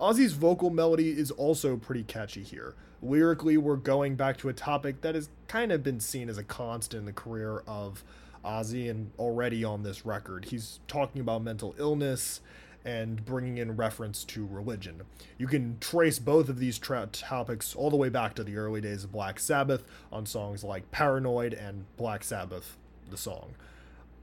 Ozzy's 0.02 0.34
vocal 0.34 0.72
melody 0.72 1.12
is 1.12 1.30
also 1.30 1.78
pretty 1.78 2.04
catchy 2.04 2.42
here. 2.42 2.74
Lyrically, 3.04 3.56
we're 3.58 3.76
going 3.76 4.16
back 4.16 4.38
to 4.38 4.50
a 4.50 4.54
topic 4.54 5.02
that 5.02 5.14
has 5.14 5.30
kind 5.48 5.72
of 5.72 5.84
been 5.84 6.00
seen 6.00 6.28
as 6.28 6.40
a 6.40 6.44
constant 6.44 7.02
in 7.02 7.06
the 7.06 7.14
career 7.14 7.62
of 7.68 8.04
Ozzy 8.44 8.90
and 8.90 9.12
already 9.20 9.64
on 9.64 9.84
this 9.84 10.08
record. 10.08 10.46
He's 10.46 10.80
talking 10.88 11.22
about 11.22 11.44
mental 11.44 11.76
illness 11.78 12.42
and 12.86 13.24
bringing 13.26 13.58
in 13.58 13.76
reference 13.76 14.24
to 14.26 14.46
religion. 14.46 15.04
You 15.38 15.48
can 15.48 15.78
trace 15.80 16.20
both 16.20 16.50
of 16.50 16.60
these 16.60 16.78
tra- 16.78 17.08
topics 17.12 17.76
all 17.76 17.90
the 17.90 17.98
way 17.98 18.10
back 18.10 18.36
to 18.36 18.44
the 18.44 18.58
early 18.58 18.82
days 18.82 19.04
of 19.04 19.12
Black 19.12 19.40
Sabbath 19.40 19.84
on 20.12 20.26
songs 20.26 20.64
like 20.64 20.92
Paranoid 20.92 21.54
and 21.54 21.86
Black 21.98 22.24
Sabbath, 22.24 22.78
the 23.10 23.18
song. 23.18 23.56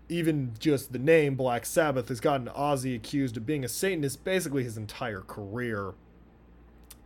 Even 0.09 0.52
just 0.59 0.93
the 0.93 0.99
name 0.99 1.37
Black 1.37 1.64
Sabbath 1.64 2.09
has 2.09 2.21
gotten 2.21 2.49
Ozzy 2.49 2.95
accused 2.97 3.37
of 3.37 3.47
being 3.47 3.64
a 3.64 3.69
Satanist 3.69 4.25
basically 4.25 4.64
his 4.64 4.76
entire 4.76 5.21
career. 5.21 5.95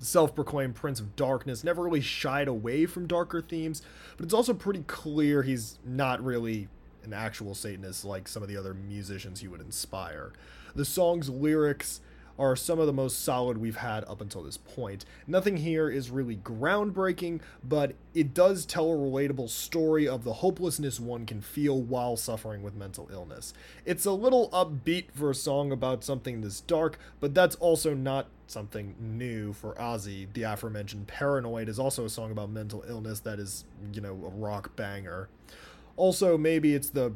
The 0.00 0.06
self 0.06 0.34
proclaimed 0.34 0.75
Prince 0.75 0.99
of 1.00 1.14
Darkness 1.14 1.62
never 1.62 1.82
really 1.82 2.00
shied 2.00 2.49
away 2.49 2.87
from 2.87 3.06
darker 3.06 3.40
themes, 3.40 3.82
but 4.16 4.25
it's 4.25 4.34
also 4.34 4.54
pretty 4.54 4.82
clear 4.87 5.42
he's 5.42 5.78
not 5.84 6.25
really 6.25 6.68
an 7.04 7.12
actual 7.12 7.54
Satanist 7.54 8.04
like 8.04 8.26
some 8.26 8.42
of 8.42 8.49
the 8.49 8.56
other 8.56 8.75
musicians 8.75 9.40
he 9.40 9.49
would 9.49 9.61
inspire. 9.61 10.32
The 10.74 10.84
song's 10.84 11.28
lyrics 11.28 12.00
are 12.38 12.56
some 12.56 12.80
of 12.80 12.86
the 12.86 12.92
most 12.92 13.22
solid 13.22 13.58
we've 13.58 13.76
had 13.76 14.04
up 14.04 14.20
until 14.20 14.42
this 14.42 14.56
point. 14.56 15.04
Nothing 15.26 15.58
here 15.58 15.88
is 15.88 16.10
really 16.10 16.36
groundbreaking, 16.36 17.40
but 17.62 17.94
it 18.12 18.34
does 18.34 18.66
tell 18.66 18.90
a 18.90 18.96
relatable 18.96 19.48
story 19.48 20.08
of 20.08 20.24
the 20.24 20.34
hopelessness 20.34 20.98
one 20.98 21.26
can 21.26 21.40
feel 21.40 21.80
while 21.80 22.16
suffering 22.16 22.62
with 22.62 22.74
mental 22.74 23.08
illness. 23.12 23.54
It's 23.84 24.04
a 24.04 24.12
little 24.12 24.50
upbeat 24.50 25.12
for 25.12 25.30
a 25.30 25.34
song 25.34 25.70
about 25.70 26.02
something 26.02 26.40
this 26.40 26.60
dark, 26.60 26.98
but 27.20 27.34
that's 27.34 27.54
also 27.56 27.94
not 27.94 28.26
something 28.46 28.94
new 29.00 29.52
for 29.52 29.74
Ozzy. 29.74 30.26
The 30.32 30.42
aforementioned 30.42 31.06
Paranoid 31.06 31.68
is 31.68 31.78
also 31.78 32.04
a 32.04 32.10
song 32.10 32.32
about 32.32 32.50
mental 32.50 32.84
illness 32.88 33.20
that 33.20 33.38
is, 33.38 33.64
you 33.92 34.00
know, 34.00 34.10
a 34.10 34.30
rock 34.30 34.74
banger. 34.74 35.28
Also, 35.96 36.36
maybe 36.36 36.74
it's 36.74 36.90
the 36.90 37.12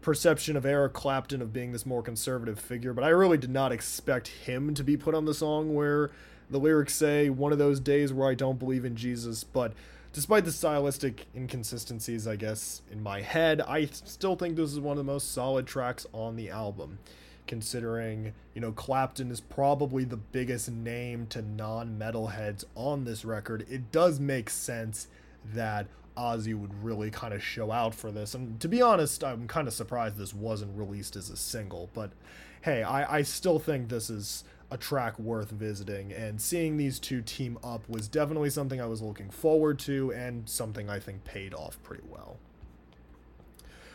perception 0.00 0.56
of 0.56 0.64
Eric 0.64 0.92
Clapton 0.92 1.42
of 1.42 1.52
being 1.52 1.72
this 1.72 1.86
more 1.86 2.02
conservative 2.02 2.58
figure, 2.58 2.92
but 2.92 3.04
I 3.04 3.08
really 3.08 3.38
did 3.38 3.50
not 3.50 3.72
expect 3.72 4.28
him 4.28 4.74
to 4.74 4.84
be 4.84 4.96
put 4.96 5.14
on 5.14 5.24
the 5.24 5.34
song 5.34 5.74
where 5.74 6.10
the 6.50 6.58
lyrics 6.58 6.94
say, 6.94 7.30
One 7.30 7.52
of 7.52 7.58
those 7.58 7.80
days 7.80 8.12
where 8.12 8.28
I 8.28 8.34
don't 8.34 8.58
believe 8.58 8.84
in 8.84 8.96
Jesus. 8.96 9.44
But 9.44 9.72
despite 10.12 10.44
the 10.44 10.52
stylistic 10.52 11.26
inconsistencies, 11.34 12.26
I 12.26 12.36
guess, 12.36 12.82
in 12.90 13.02
my 13.02 13.20
head, 13.20 13.60
I 13.60 13.86
still 13.86 14.36
think 14.36 14.56
this 14.56 14.72
is 14.72 14.80
one 14.80 14.92
of 14.98 15.04
the 15.04 15.12
most 15.12 15.32
solid 15.32 15.66
tracks 15.66 16.06
on 16.12 16.36
the 16.36 16.50
album. 16.50 16.98
Considering, 17.46 18.34
you 18.54 18.60
know, 18.60 18.72
Clapton 18.72 19.30
is 19.30 19.40
probably 19.40 20.04
the 20.04 20.18
biggest 20.18 20.70
name 20.70 21.26
to 21.28 21.40
non 21.40 21.98
metalheads 21.98 22.64
on 22.74 23.04
this 23.04 23.24
record, 23.24 23.66
it 23.70 23.90
does 23.90 24.20
make 24.20 24.50
sense 24.50 25.08
that 25.54 25.86
Ozzy 26.18 26.54
would 26.54 26.82
really 26.82 27.10
kind 27.10 27.32
of 27.32 27.42
show 27.42 27.70
out 27.70 27.94
for 27.94 28.10
this. 28.10 28.34
And 28.34 28.58
to 28.60 28.68
be 28.68 28.82
honest, 28.82 29.22
I'm 29.22 29.46
kind 29.46 29.68
of 29.68 29.74
surprised 29.74 30.16
this 30.16 30.34
wasn't 30.34 30.76
released 30.76 31.16
as 31.16 31.30
a 31.30 31.36
single. 31.36 31.88
But 31.94 32.10
hey, 32.62 32.82
I, 32.82 33.18
I 33.18 33.22
still 33.22 33.58
think 33.58 33.88
this 33.88 34.10
is 34.10 34.44
a 34.70 34.76
track 34.76 35.18
worth 35.18 35.50
visiting. 35.50 36.12
And 36.12 36.40
seeing 36.40 36.76
these 36.76 36.98
two 36.98 37.22
team 37.22 37.58
up 37.62 37.88
was 37.88 38.08
definitely 38.08 38.50
something 38.50 38.80
I 38.80 38.86
was 38.86 39.00
looking 39.00 39.30
forward 39.30 39.78
to 39.80 40.12
and 40.12 40.48
something 40.48 40.90
I 40.90 40.98
think 40.98 41.24
paid 41.24 41.54
off 41.54 41.82
pretty 41.82 42.04
well. 42.08 42.38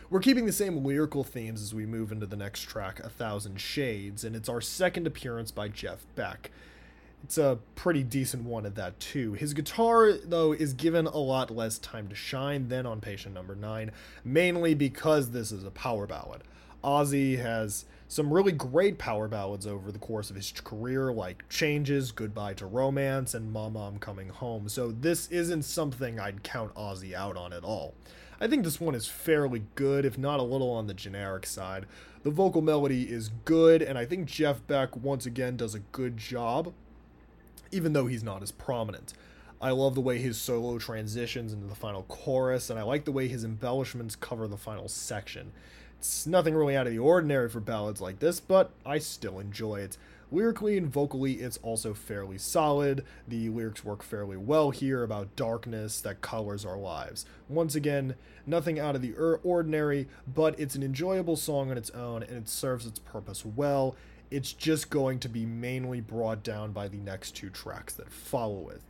We're 0.09 0.19
keeping 0.19 0.45
the 0.45 0.51
same 0.51 0.83
lyrical 0.83 1.23
themes 1.23 1.61
as 1.61 1.73
we 1.73 1.85
move 1.85 2.11
into 2.11 2.27
the 2.27 2.35
next 2.35 2.61
track, 2.61 2.99
A 2.99 3.09
Thousand 3.09 3.59
Shades, 3.59 4.23
and 4.23 4.35
it's 4.35 4.47
our 4.47 4.61
second 4.61 5.07
appearance 5.07 5.49
by 5.49 5.69
Jeff 5.69 6.05
Beck. 6.15 6.51
It's 7.23 7.37
a 7.37 7.59
pretty 7.75 8.03
decent 8.03 8.43
one 8.43 8.65
at 8.65 8.75
that, 8.75 8.99
too. 8.99 9.33
His 9.33 9.53
guitar, 9.53 10.11
though, 10.11 10.51
is 10.51 10.73
given 10.73 11.07
a 11.07 11.17
lot 11.17 11.49
less 11.49 11.79
time 11.79 12.09
to 12.09 12.15
shine 12.15 12.67
than 12.67 12.85
on 12.85 12.99
Patient 12.99 13.33
Number 13.33 13.55
9, 13.55 13.91
mainly 14.25 14.73
because 14.73 15.31
this 15.31 15.51
is 15.51 15.63
a 15.63 15.71
power 15.71 16.05
ballad. 16.05 16.43
Ozzy 16.83 17.39
has 17.39 17.85
some 18.09 18.31
really 18.31 18.51
great 18.51 18.97
power 18.97 19.29
ballads 19.29 19.65
over 19.65 19.89
the 19.89 19.99
course 19.99 20.29
of 20.29 20.35
his 20.35 20.51
career, 20.51 21.13
like 21.13 21.47
Changes, 21.47 22.11
Goodbye 22.11 22.55
to 22.55 22.65
Romance, 22.65 23.33
and 23.33 23.53
Mama 23.53 23.87
I'm 23.87 23.99
Coming 23.99 24.27
Home, 24.27 24.67
so 24.67 24.91
this 24.91 25.27
isn't 25.29 25.63
something 25.63 26.19
I'd 26.19 26.43
count 26.43 26.75
Ozzy 26.75 27.13
out 27.13 27.37
on 27.37 27.53
at 27.53 27.63
all. 27.63 27.93
I 28.41 28.47
think 28.47 28.65
this 28.65 28.81
one 28.81 28.95
is 28.95 29.07
fairly 29.07 29.63
good, 29.75 30.03
if 30.03 30.17
not 30.17 30.41
a 30.41 30.43
little 30.43 30.71
on 30.71 30.87
the 30.87 30.93
generic 30.93 31.45
side. 31.45 31.85
The 32.23 32.31
vocal 32.31 32.61
melody 32.61 33.03
is 33.03 33.31
good, 33.45 33.81
and 33.81 33.97
I 33.97 34.05
think 34.05 34.27
Jeff 34.27 34.65
Beck 34.67 34.97
once 34.97 35.25
again 35.25 35.55
does 35.55 35.73
a 35.73 35.79
good 35.79 36.17
job 36.17 36.73
even 37.73 37.93
though 37.93 38.07
he's 38.07 38.23
not 38.23 38.43
as 38.43 38.51
prominent. 38.51 39.13
I 39.61 39.71
love 39.71 39.95
the 39.95 40.01
way 40.01 40.17
his 40.17 40.37
solo 40.37 40.77
transitions 40.77 41.53
into 41.53 41.67
the 41.67 41.75
final 41.75 42.03
chorus, 42.03 42.69
and 42.69 42.77
I 42.77 42.83
like 42.83 43.05
the 43.05 43.11
way 43.11 43.27
his 43.27 43.43
embellishments 43.45 44.15
cover 44.15 44.47
the 44.47 44.57
final 44.57 44.89
section. 44.89 45.53
It's 45.97 46.27
nothing 46.27 46.53
really 46.53 46.75
out 46.75 46.85
of 46.85 46.91
the 46.91 46.99
ordinary 46.99 47.47
for 47.47 47.61
ballads 47.61 48.01
like 48.01 48.19
this, 48.19 48.41
but 48.41 48.71
I 48.85 48.99
still 48.99 49.39
enjoy 49.39 49.77
it. 49.77 49.97
Lyrically 50.33 50.77
and 50.77 50.91
vocally, 50.91 51.33
it's 51.35 51.59
also 51.61 51.93
fairly 51.93 52.37
solid. 52.37 53.05
The 53.27 53.49
lyrics 53.49 53.85
work 53.85 54.03
fairly 54.03 54.35
well 54.35 54.71
here 54.71 55.03
about 55.03 55.35
darkness 55.35 56.01
that 56.01 56.21
colors 56.21 56.65
our 56.65 56.77
lives. 56.77 57.25
Once 57.47 57.75
again, 57.75 58.15
nothing 58.45 58.79
out 58.79 58.95
of 58.95 59.01
the 59.01 59.13
ordinary, 59.13 60.07
but 60.27 60.59
it's 60.59 60.75
an 60.75 60.83
enjoyable 60.83 61.35
song 61.35 61.71
on 61.71 61.77
its 61.77 61.91
own 61.91 62.23
and 62.23 62.35
it 62.35 62.49
serves 62.49 62.85
its 62.85 62.99
purpose 62.99 63.45
well. 63.45 63.95
It's 64.33 64.51
just 64.51 64.89
going 64.89 65.19
to 65.19 65.29
be 65.29 65.45
mainly 65.45 66.01
brought 66.01 66.41
down 66.41 66.71
by 66.71 66.87
the 66.87 66.97
next 66.97 67.35
two 67.35 67.51
tracks 67.51 67.93
that 67.93 68.11
follow 68.11 68.67
it. 68.67 68.81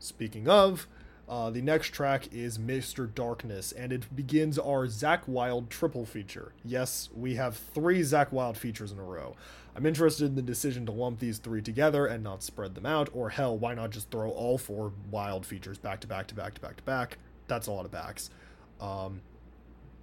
Speaking 0.00 0.48
of, 0.48 0.88
uh, 1.28 1.48
the 1.50 1.62
next 1.62 1.90
track 1.90 2.26
is 2.32 2.58
Mr. 2.58 3.08
Darkness, 3.14 3.70
and 3.70 3.92
it 3.92 4.16
begins 4.16 4.58
our 4.58 4.88
Zakk 4.88 5.28
Wylde 5.28 5.70
triple 5.70 6.04
feature. 6.04 6.54
Yes, 6.64 7.08
we 7.14 7.36
have 7.36 7.56
three 7.56 8.00
Zakk 8.00 8.32
Wylde 8.32 8.58
features 8.58 8.90
in 8.90 8.98
a 8.98 9.04
row. 9.04 9.36
I'm 9.76 9.86
interested 9.86 10.24
in 10.24 10.34
the 10.34 10.42
decision 10.42 10.86
to 10.86 10.92
lump 10.92 11.20
these 11.20 11.38
three 11.38 11.62
together 11.62 12.04
and 12.04 12.24
not 12.24 12.42
spread 12.42 12.74
them 12.74 12.84
out, 12.84 13.10
or 13.12 13.30
hell, 13.30 13.56
why 13.56 13.74
not 13.74 13.90
just 13.90 14.10
throw 14.10 14.28
all 14.30 14.58
four 14.58 14.92
Wylde 15.08 15.46
features 15.46 15.78
back 15.78 16.00
to 16.00 16.08
back 16.08 16.26
to 16.26 16.34
back 16.34 16.54
to 16.54 16.60
back 16.60 16.78
to 16.78 16.82
back? 16.82 17.18
That's 17.46 17.68
a 17.68 17.72
lot 17.72 17.84
of 17.84 17.92
backs. 17.92 18.28
Um, 18.80 19.20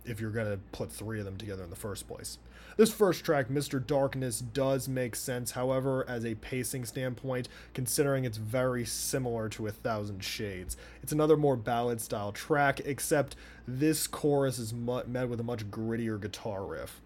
if 0.06 0.22
you're 0.22 0.32
going 0.32 0.50
to 0.50 0.60
put 0.72 0.94
three 0.94 1.20
of 1.20 1.26
them 1.26 1.36
together 1.36 1.66
in 1.66 1.70
the 1.70 1.76
first 1.76 2.08
place. 2.08 2.38
This 2.78 2.94
first 2.94 3.26
track, 3.26 3.48
Mr. 3.48 3.84
Darkness, 3.84 4.40
does 4.40 4.88
make 4.88 5.16
sense, 5.16 5.50
however, 5.50 6.06
as 6.08 6.24
a 6.24 6.36
pacing 6.36 6.86
standpoint, 6.86 7.50
considering 7.74 8.24
it's 8.24 8.38
very 8.38 8.86
similar 8.86 9.50
to 9.50 9.66
A 9.66 9.72
Thousand 9.72 10.24
Shades. 10.24 10.78
It's 11.02 11.12
another 11.12 11.36
more 11.36 11.56
ballad 11.56 12.00
style 12.02 12.32
track, 12.32 12.80
except 12.86 13.36
this 13.68 14.06
chorus 14.06 14.60
is 14.60 14.76
met 14.76 15.28
with 15.28 15.40
a 15.40 15.44
much 15.44 15.72
grittier 15.72 16.22
guitar 16.22 16.64
riff. 16.64 17.02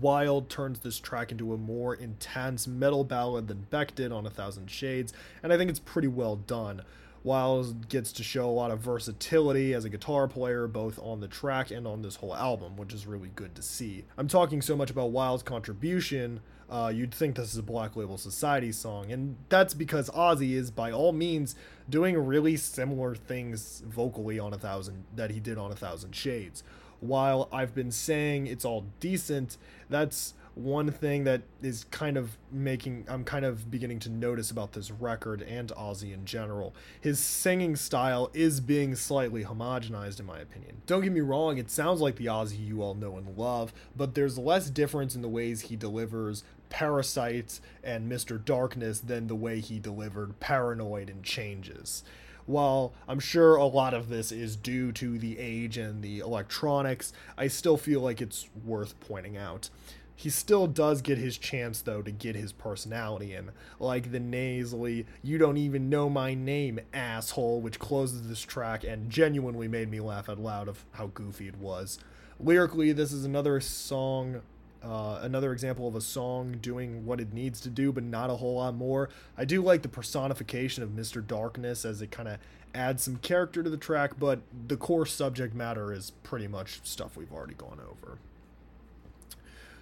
Wylde 0.00 0.48
turns 0.48 0.78
this 0.78 1.00
track 1.00 1.32
into 1.32 1.52
a 1.52 1.58
more 1.58 1.92
intense 1.92 2.68
metal 2.68 3.02
ballad 3.02 3.48
than 3.48 3.66
Beck 3.68 3.96
did 3.96 4.12
on 4.12 4.26
A 4.26 4.30
Thousand 4.30 4.70
Shades, 4.70 5.12
and 5.42 5.52
I 5.52 5.58
think 5.58 5.70
it's 5.70 5.80
pretty 5.80 6.06
well 6.06 6.36
done. 6.36 6.82
Wylde 7.24 7.88
gets 7.88 8.12
to 8.12 8.22
show 8.22 8.48
a 8.48 8.50
lot 8.50 8.70
of 8.70 8.80
versatility 8.80 9.74
as 9.74 9.84
a 9.84 9.88
guitar 9.88 10.26
player, 10.26 10.66
both 10.66 10.98
on 10.98 11.20
the 11.20 11.28
track 11.28 11.70
and 11.70 11.86
on 11.86 12.02
this 12.02 12.16
whole 12.16 12.34
album, 12.34 12.76
which 12.76 12.92
is 12.92 13.06
really 13.06 13.30
good 13.34 13.54
to 13.54 13.62
see. 13.62 14.04
I'm 14.16 14.28
talking 14.28 14.60
so 14.60 14.76
much 14.76 14.90
about 14.90 15.10
Wylde's 15.10 15.42
contribution, 15.42 16.40
uh, 16.72 16.88
you'd 16.88 17.12
think 17.12 17.36
this 17.36 17.52
is 17.52 17.58
a 17.58 17.62
Black 17.62 17.96
Label 17.96 18.16
Society 18.16 18.72
song, 18.72 19.12
and 19.12 19.36
that's 19.50 19.74
because 19.74 20.08
Ozzy 20.10 20.52
is, 20.52 20.70
by 20.70 20.90
all 20.90 21.12
means, 21.12 21.54
doing 21.90 22.16
really 22.16 22.56
similar 22.56 23.14
things 23.14 23.82
vocally 23.86 24.38
on 24.38 24.54
a 24.54 24.58
thousand 24.58 25.04
that 25.14 25.30
he 25.30 25.38
did 25.38 25.58
on 25.58 25.70
a 25.70 25.76
thousand 25.76 26.16
shades. 26.16 26.64
While 27.00 27.50
I've 27.52 27.74
been 27.74 27.90
saying 27.90 28.46
it's 28.46 28.64
all 28.64 28.86
decent, 29.00 29.58
that's 29.90 30.32
one 30.54 30.90
thing 30.90 31.24
that 31.24 31.42
is 31.62 31.84
kind 31.84 32.16
of 32.16 32.36
making 32.50 33.06
I'm 33.08 33.24
kind 33.24 33.44
of 33.44 33.70
beginning 33.70 34.00
to 34.00 34.10
notice 34.10 34.50
about 34.50 34.72
this 34.72 34.90
record 34.90 35.42
and 35.42 35.70
Ozzy 35.70 36.12
in 36.12 36.24
general. 36.24 36.74
His 37.00 37.18
singing 37.18 37.76
style 37.76 38.30
is 38.34 38.60
being 38.60 38.94
slightly 38.94 39.44
homogenized 39.44 40.20
in 40.20 40.26
my 40.26 40.38
opinion. 40.38 40.82
Don't 40.86 41.02
get 41.02 41.12
me 41.12 41.20
wrong, 41.20 41.58
it 41.58 41.70
sounds 41.70 42.00
like 42.00 42.16
the 42.16 42.26
Ozzy 42.26 42.66
you 42.66 42.82
all 42.82 42.94
know 42.94 43.16
and 43.16 43.36
love, 43.36 43.72
but 43.96 44.14
there's 44.14 44.38
less 44.38 44.68
difference 44.68 45.14
in 45.14 45.22
the 45.22 45.28
ways 45.28 45.62
he 45.62 45.76
delivers 45.76 46.44
Parasite 46.68 47.60
and 47.84 48.10
Mr. 48.10 48.42
Darkness 48.42 49.00
than 49.00 49.26
the 49.26 49.34
way 49.34 49.60
he 49.60 49.78
delivered 49.78 50.38
Paranoid 50.40 51.10
and 51.10 51.22
Changes 51.22 52.02
while 52.46 52.92
I'm 53.08 53.20
sure 53.20 53.54
a 53.56 53.64
lot 53.64 53.94
of 53.94 54.08
this 54.08 54.32
is 54.32 54.56
due 54.56 54.92
to 54.92 55.18
the 55.18 55.38
age 55.38 55.78
and 55.78 56.02
the 56.02 56.18
electronics, 56.18 57.12
I 57.38 57.48
still 57.48 57.76
feel 57.76 58.00
like 58.00 58.20
it's 58.20 58.48
worth 58.64 58.98
pointing 59.00 59.36
out. 59.36 59.70
He 60.22 60.30
still 60.30 60.68
does 60.68 61.02
get 61.02 61.18
his 61.18 61.36
chance, 61.36 61.82
though, 61.82 62.00
to 62.00 62.12
get 62.12 62.36
his 62.36 62.52
personality 62.52 63.34
in, 63.34 63.50
like 63.80 64.12
the 64.12 64.20
nasally, 64.20 65.04
you 65.20 65.36
don't 65.36 65.56
even 65.56 65.90
know 65.90 66.08
my 66.08 66.32
name, 66.32 66.78
asshole, 66.94 67.60
which 67.60 67.80
closes 67.80 68.28
this 68.28 68.40
track 68.40 68.84
and 68.84 69.10
genuinely 69.10 69.66
made 69.66 69.90
me 69.90 69.98
laugh 69.98 70.28
out 70.28 70.38
loud 70.38 70.68
of 70.68 70.84
how 70.92 71.08
goofy 71.08 71.48
it 71.48 71.56
was. 71.56 71.98
Lyrically, 72.38 72.92
this 72.92 73.10
is 73.10 73.24
another 73.24 73.58
song 73.58 74.42
uh, 74.80 75.18
another 75.22 75.52
example 75.52 75.88
of 75.88 75.96
a 75.96 76.00
song 76.00 76.56
doing 76.60 77.04
what 77.04 77.20
it 77.20 77.32
needs 77.32 77.60
to 77.62 77.68
do, 77.68 77.90
but 77.90 78.04
not 78.04 78.30
a 78.30 78.36
whole 78.36 78.54
lot 78.54 78.76
more. 78.76 79.08
I 79.36 79.44
do 79.44 79.60
like 79.60 79.82
the 79.82 79.88
personification 79.88 80.84
of 80.84 80.90
Mr. 80.90 81.24
Darkness 81.24 81.84
as 81.84 82.00
it 82.00 82.12
kind 82.12 82.28
of 82.28 82.38
adds 82.76 83.02
some 83.02 83.16
character 83.16 83.64
to 83.64 83.70
the 83.70 83.76
track, 83.76 84.20
but 84.20 84.40
the 84.68 84.76
core 84.76 85.06
subject 85.06 85.52
matter 85.52 85.92
is 85.92 86.12
pretty 86.22 86.46
much 86.46 86.80
stuff 86.84 87.16
we've 87.16 87.32
already 87.32 87.54
gone 87.54 87.80
over. 87.80 88.18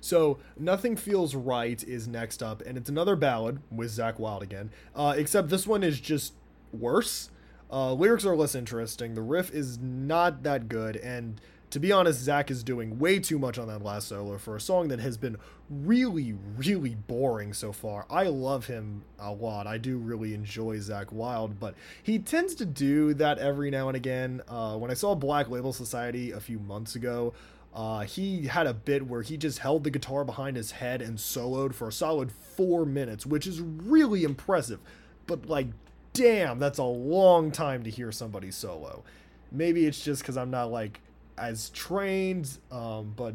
So, 0.00 0.38
Nothing 0.58 0.96
Feels 0.96 1.34
Right 1.34 1.82
is 1.82 2.08
next 2.08 2.42
up, 2.42 2.62
and 2.64 2.78
it's 2.78 2.88
another 2.88 3.16
ballad 3.16 3.60
with 3.70 3.90
Zakk 3.90 4.18
Wylde 4.18 4.42
again, 4.42 4.70
uh, 4.94 5.14
except 5.16 5.48
this 5.48 5.66
one 5.66 5.82
is 5.82 6.00
just 6.00 6.34
worse. 6.72 7.30
Uh, 7.70 7.92
lyrics 7.92 8.24
are 8.24 8.34
less 8.34 8.54
interesting, 8.54 9.14
the 9.14 9.22
riff 9.22 9.52
is 9.52 9.78
not 9.78 10.42
that 10.42 10.68
good, 10.68 10.96
and 10.96 11.40
to 11.70 11.78
be 11.78 11.92
honest, 11.92 12.26
Zakk 12.26 12.50
is 12.50 12.64
doing 12.64 12.98
way 12.98 13.20
too 13.20 13.38
much 13.38 13.56
on 13.56 13.68
that 13.68 13.82
last 13.82 14.08
solo 14.08 14.38
for 14.38 14.56
a 14.56 14.60
song 14.60 14.88
that 14.88 14.98
has 14.98 15.16
been 15.16 15.36
really, 15.68 16.34
really 16.56 16.96
boring 16.96 17.52
so 17.52 17.72
far. 17.72 18.06
I 18.10 18.24
love 18.24 18.66
him 18.66 19.04
a 19.20 19.32
lot. 19.32 19.68
I 19.68 19.78
do 19.78 19.96
really 19.96 20.34
enjoy 20.34 20.78
Zakk 20.78 21.12
Wylde, 21.12 21.60
but 21.60 21.74
he 22.02 22.18
tends 22.18 22.56
to 22.56 22.64
do 22.64 23.14
that 23.14 23.38
every 23.38 23.70
now 23.70 23.88
and 23.88 23.96
again. 23.96 24.42
Uh, 24.48 24.76
when 24.76 24.90
I 24.90 24.94
saw 24.94 25.14
Black 25.14 25.48
Label 25.48 25.72
Society 25.72 26.32
a 26.32 26.40
few 26.40 26.58
months 26.58 26.96
ago, 26.96 27.34
uh, 27.74 28.00
he 28.00 28.46
had 28.46 28.66
a 28.66 28.74
bit 28.74 29.06
where 29.06 29.22
he 29.22 29.36
just 29.36 29.58
held 29.58 29.84
the 29.84 29.90
guitar 29.90 30.24
behind 30.24 30.56
his 30.56 30.72
head 30.72 31.00
and 31.00 31.18
soloed 31.18 31.74
for 31.74 31.88
a 31.88 31.92
solid 31.92 32.32
four 32.32 32.84
minutes, 32.84 33.24
which 33.24 33.46
is 33.46 33.60
really 33.60 34.24
impressive. 34.24 34.80
But, 35.26 35.46
like, 35.46 35.68
damn, 36.12 36.58
that's 36.58 36.78
a 36.78 36.84
long 36.84 37.50
time 37.52 37.84
to 37.84 37.90
hear 37.90 38.10
somebody 38.10 38.50
solo. 38.50 39.04
Maybe 39.52 39.86
it's 39.86 40.02
just 40.02 40.22
because 40.22 40.36
I'm 40.36 40.50
not, 40.50 40.70
like, 40.70 41.00
as 41.38 41.70
trained, 41.70 42.58
um, 42.70 43.14
but 43.16 43.34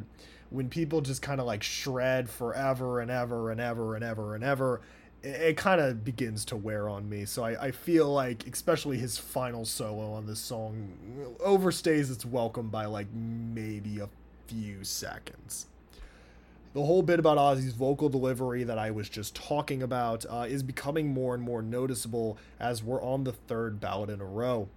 when 0.51 0.70
people 0.70 1.01
just 1.01 1.22
kind 1.22 1.42
of 1.42 1.48
like 1.48 1.63
shred 1.63 2.30
forever 2.30 3.00
and 3.00 3.10
ever 3.10 3.50
and 3.51 3.60
ever 3.60 3.96
and 3.96 4.04
ever 4.04 4.36
and 4.36 4.44
ever, 4.44 4.82
it, 5.24 5.27
it 5.27 5.58
kind 5.58 5.82
of 5.82 6.06
begins 6.06 6.46
to 6.46 6.56
wear 6.56 6.88
on 6.88 7.10
me. 7.10 7.25
So 7.25 7.44
I, 7.44 7.65
I 7.65 7.72
feel 7.72 8.13
like, 8.13 8.46
especially 8.46 8.98
his 8.98 9.18
final 9.18 9.65
solo 9.65 10.13
on 10.13 10.27
this 10.27 10.39
song, 10.39 11.36
overstays 11.44 12.12
its 12.12 12.25
welcome 12.25 12.70
by 12.70 12.86
like 12.86 13.08
maybe 13.12 14.00
a 14.00 14.10
few 14.48 14.84
seconds. 14.84 15.68
The 16.74 16.84
whole 16.84 17.04
bit 17.04 17.20
about 17.20 17.38
Ozzy's 17.38 17.74
vocal 17.74 18.10
delivery 18.10 18.66
that 18.66 18.78
I 18.78 18.92
was 18.92 19.08
just 19.08 19.34
talking 19.34 19.82
about 19.82 20.25
uh, 20.30 20.46
is 20.48 20.62
becoming 20.62 21.08
more 21.08 21.34
and 21.34 21.42
more 21.42 21.62
noticeable 21.62 22.38
as 22.60 22.84
we're 22.84 23.02
on 23.02 23.24
the 23.24 23.32
third 23.32 23.80
ballad 23.80 24.10
in 24.10 24.20
a 24.20 24.25
row. 24.25 24.68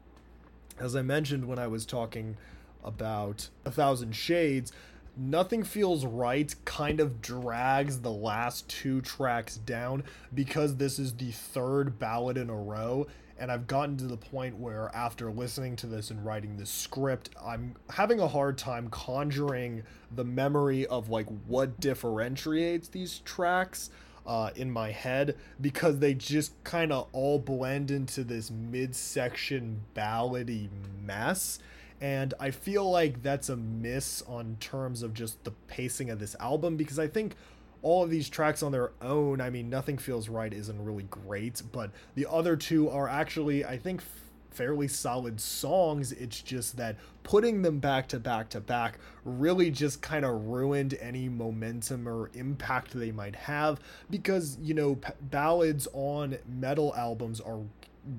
As 0.79 0.95
I 0.95 1.03
mentioned 1.03 1.49
when 1.49 1.59
I 1.59 1.67
was 1.67 1.85
talking 1.85 2.37
about 2.85 3.49
A 3.65 3.71
Thousand 3.73 4.15
Shades, 4.15 4.73
Nothing 5.17 5.65
Feels 5.65 6.07
Right 6.07 6.55
kind 6.65 7.01
of 7.01 7.21
drags 7.21 8.03
the 8.03 8.13
last 8.13 8.69
two 8.69 9.01
tracks 9.01 9.57
down 9.57 10.05
because 10.33 10.77
this 10.77 11.01
is 11.01 11.15
the 11.15 11.33
third 11.33 11.99
ballad 11.99 12.37
in 12.37 12.49
a 12.49 12.55
row. 12.55 13.09
And 13.39 13.53
I've 13.53 13.67
gotten 13.67 13.97
to 13.99 14.07
the 14.07 14.17
point 14.17 14.59
where, 14.59 14.91
after 14.95 15.31
listening 15.31 15.77
to 15.77 15.87
this 15.87 16.11
and 16.11 16.25
writing 16.25 16.57
this 16.57 16.71
script, 16.71 17.31
I'm 17.41 17.77
having 17.91 18.19
a 18.21 18.29
hard 18.29 18.59
time 18.59 18.89
conjuring 18.91 19.85
the 20.15 20.25
memory 20.25 20.87
of 20.87 21.09
like 21.09 21.27
what 21.47 21.79
differentiates 21.79 22.89
these 22.89 23.21
tracks 23.21 23.91
uh, 24.27 24.51
in 24.55 24.71
my 24.71 24.91
head 24.91 25.37
because 25.61 26.01
they 26.01 26.15
just 26.15 26.53
kind 26.63 26.93
of 26.93 27.09
all 27.13 27.39
blend 27.39 27.91
into 27.91 28.23
this 28.25 28.51
midsection 28.51 29.83
ballady 29.95 30.69
mess. 31.05 31.59
And 32.01 32.35
I 32.39 32.51
feel 32.51 32.89
like 32.89 33.23
that's 33.23 33.49
a 33.49 33.57
miss 33.57 34.23
on 34.23 34.57
terms 34.61 35.03
of 35.03 35.15
just 35.15 35.43
the 35.45 35.51
pacing 35.67 36.11
of 36.11 36.19
this 36.19 36.37
album 36.39 36.77
because 36.77 36.99
I 36.99 37.09
think 37.09 37.35
all 37.83 38.03
of 38.03 38.11
these 38.11 38.29
tracks 38.29 38.63
on 38.63 38.73
their 38.73 38.91
own, 39.01 39.41
I 39.41 39.51
mean, 39.51 39.71
Nothing 39.71 39.99
Feels 39.99 40.29
Right 40.29 40.53
isn't 40.53 40.85
really 40.85 41.05
great, 41.05 41.63
but 41.73 41.91
the 42.15 42.27
other 42.31 42.57
two 42.57 42.89
are 42.91 43.09
actually, 43.09 43.65
I 43.65 43.77
think, 43.79 44.03
fairly 44.51 44.89
solid 44.89 45.41
songs. 45.41 46.11
It's 46.13 46.43
just 46.43 46.77
that 46.79 46.97
putting 47.23 47.63
them 47.63 47.79
back 47.79 48.09
to 48.09 48.19
back 48.19 48.49
to 48.51 48.61
back 48.61 48.99
really 49.25 49.71
just 49.71 50.03
kind 50.03 50.25
of 50.25 50.47
ruined 50.47 50.99
any 51.01 51.29
momentum 51.29 52.09
or 52.09 52.31
impact 52.35 52.93
they 52.93 53.13
might 53.13 53.37
have 53.37 53.79
because, 54.11 54.59
you 54.61 54.75
know, 54.75 54.97
p- 54.97 55.13
ballads 55.21 55.87
on 55.93 56.39
metal 56.49 56.93
albums 56.97 57.41
are 57.41 57.61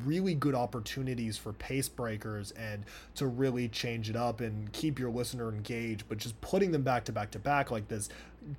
really 0.05 0.35
good 0.35 0.55
opportunities 0.55 1.37
for 1.37 1.51
pace 1.53 1.89
breakers 1.89 2.51
and 2.51 2.85
to 3.15 3.27
really 3.27 3.67
change 3.67 4.09
it 4.09 4.15
up 4.15 4.39
and 4.39 4.71
keep 4.71 4.99
your 4.99 5.09
listener 5.09 5.49
engaged 5.49 6.03
but 6.07 6.17
just 6.17 6.39
putting 6.41 6.71
them 6.71 6.83
back 6.83 7.03
to 7.03 7.11
back 7.11 7.31
to 7.31 7.39
back 7.39 7.71
like 7.71 7.87
this 7.87 8.07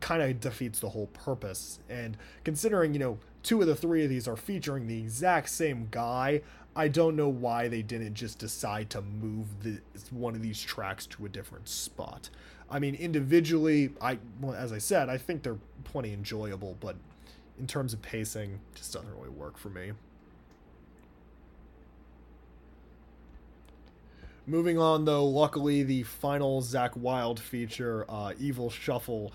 kind 0.01 0.23
of 0.23 0.41
defeats 0.41 0.81
the 0.81 0.91
whole 0.91 1.09
purpose. 1.09 1.79
And 1.89 2.17
considering 2.45 2.93
you 2.95 3.01
know 3.01 3.19
two 3.43 3.61
of 3.61 3.67
the 3.67 3.75
three 3.75 4.05
of 4.05 4.11
these 4.11 4.29
are 4.29 4.37
featuring 4.37 4.87
the 4.87 4.99
exact 4.99 5.49
same 5.49 5.89
guy 5.91 6.43
i 6.77 6.87
don't 6.87 7.17
know 7.17 7.29
why 7.29 7.69
they 7.69 7.83
didn't 7.83 8.15
just 8.15 8.39
decide 8.39 8.91
to 8.91 9.01
move 9.01 9.63
the 9.63 9.79
one 10.11 10.35
of 10.35 10.43
these 10.43 10.61
tracks 10.63 11.07
to 11.07 11.25
a 11.25 11.29
different 11.29 11.69
spot. 11.69 12.31
I 12.71 12.79
mean 12.79 12.95
individually 12.95 13.91
i 14.01 14.19
well, 14.41 14.55
as 14.55 14.73
i 14.73 14.79
said 14.79 15.09
i 15.09 15.19
think 15.19 15.43
they're 15.43 15.59
plenty 15.85 16.13
enjoyable 16.13 16.77
but 16.81 16.97
in 17.59 17.67
terms 17.67 17.93
of 17.93 18.01
pacing 18.03 18.61
just 18.75 18.93
doesn't 18.93 19.11
really 19.11 19.29
work 19.29 19.59
for 19.59 19.69
me. 19.69 19.93
Moving 24.47 24.79
on, 24.79 25.05
though, 25.05 25.27
luckily 25.27 25.83
the 25.85 26.03
final 26.03 26.61
Zakk 26.61 26.97
Wylde 26.97 27.39
feature, 27.39 28.05
uh, 28.09 28.33
Evil 28.41 28.69
Shuffle, 28.69 29.33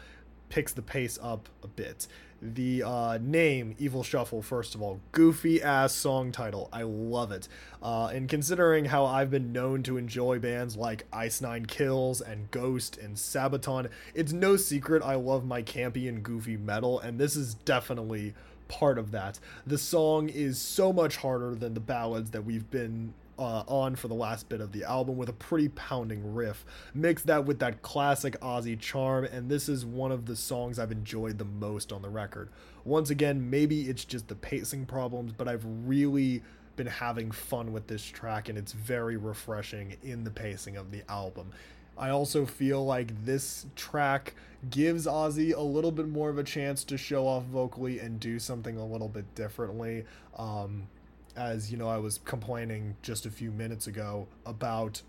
picks 0.56 0.72
the 0.72 0.82
pace 0.82 1.20
up 1.22 1.50
a 1.64 1.68
bit. 1.68 2.08
The 2.42 2.82
uh, 2.82 3.20
name, 3.22 3.76
Evil 3.78 4.04
Shuffle, 4.04 4.42
first 4.42 4.74
of 4.74 4.82
all, 4.82 5.02
goofy 5.12 5.62
ass 5.62 5.92
song 5.92 6.32
title. 6.32 6.70
I 6.72 6.84
love 6.84 7.34
it. 7.34 7.50
Uh, 7.84 8.10
and 8.14 8.30
considering 8.30 8.86
how 8.86 9.04
I've 9.04 9.30
been 9.30 9.52
known 9.52 9.84
to 9.84 9.98
enjoy 9.98 10.40
bands 10.40 10.78
like 10.78 11.08
Ice 11.12 11.42
Nine 11.42 11.66
Kills 11.66 12.22
and 12.22 12.50
Ghost 12.52 12.98
and 12.98 13.18
Sabaton, 13.18 13.90
it's 14.14 14.32
no 14.32 14.56
secret 14.56 15.04
I 15.04 15.16
love 15.16 15.44
my 15.44 15.62
campy 15.62 16.08
and 16.08 16.24
goofy 16.24 16.56
metal, 16.56 17.02
and 17.02 17.20
this 17.20 17.36
is 17.36 17.56
definitely 17.56 18.34
part 18.70 18.98
of 18.98 19.12
that. 19.12 19.42
The 19.68 19.78
song 19.78 20.30
is 20.30 20.58
so 20.58 20.94
much 20.94 21.18
harder 21.18 21.54
than 21.54 21.74
the 21.74 21.82
ballads 21.82 22.32
that 22.32 22.46
we've 22.46 22.72
been 22.72 23.14
uh, 23.38 23.64
on 23.68 23.96
for 23.96 24.08
the 24.08 24.14
last 24.14 24.50
bit 24.50 24.62
of 24.62 24.72
the 24.72 24.84
album 24.84 25.18
with 25.18 25.30
a 25.30 25.34
pretty 25.34 25.70
pounding 25.70 26.34
riff. 26.34 26.66
Mix 26.94 27.24
that 27.24 27.46
with 27.46 27.60
that 27.60 27.82
classic 27.82 28.40
Ozzy 28.40 28.80
charm, 28.80 29.26
and 29.26 29.50
this 29.50 29.68
is 29.70 29.86
one 29.86 30.12
of 30.12 30.26
the 30.26 30.36
songs 30.36 30.80
I've 30.80 30.92
enjoyed 30.92 31.38
the 31.38 31.46
most 31.46 31.92
on 31.92 32.02
the 32.02 32.10
record. 32.10 32.50
Once 32.84 33.10
again, 33.10 33.50
maybe 33.50 33.84
it's 33.84 34.06
just 34.06 34.28
the 34.28 34.36
pacing 34.36 34.86
problems, 34.86 35.34
but 35.34 35.48
I've 35.48 35.66
really 35.86 36.42
been 36.76 36.88
having 36.88 37.32
fun 37.32 37.74
with 37.74 37.88
this 37.88 38.04
track, 38.04 38.50
and 38.50 38.58
it's 38.58 38.74
very 38.74 39.18
refreshing 39.18 39.96
in 40.04 40.24
the 40.24 40.32
pacing 40.32 40.78
of 40.78 40.92
the 40.92 41.04
album. 41.10 41.52
I 41.98 42.10
also 42.10 42.46
feel 42.46 42.86
like 42.86 43.26
this 43.26 43.66
track 43.76 44.36
gives 44.70 45.08
Ozzy 45.08 45.56
a 45.56 45.62
little 45.62 45.92
bit 45.92 46.08
more 46.08 46.30
of 46.30 46.38
a 46.38 46.44
chance 46.44 46.84
to 46.86 46.98
show 46.98 47.26
off 47.26 47.44
vocally 47.46 48.00
and 48.00 48.20
do 48.20 48.40
something 48.40 48.78
a 48.78 48.86
little 48.86 49.08
bit 49.08 49.34
differently. 49.36 50.04
Um, 50.38 50.88
as 51.36 51.72
you 51.72 51.78
know, 51.78 51.88
I 51.88 51.98
was 51.98 52.20
complaining 52.26 52.96
just 53.02 53.26
a 53.26 53.30
few 53.30 53.52
minutes 53.52 53.88
ago 53.88 54.28
about 54.46 55.02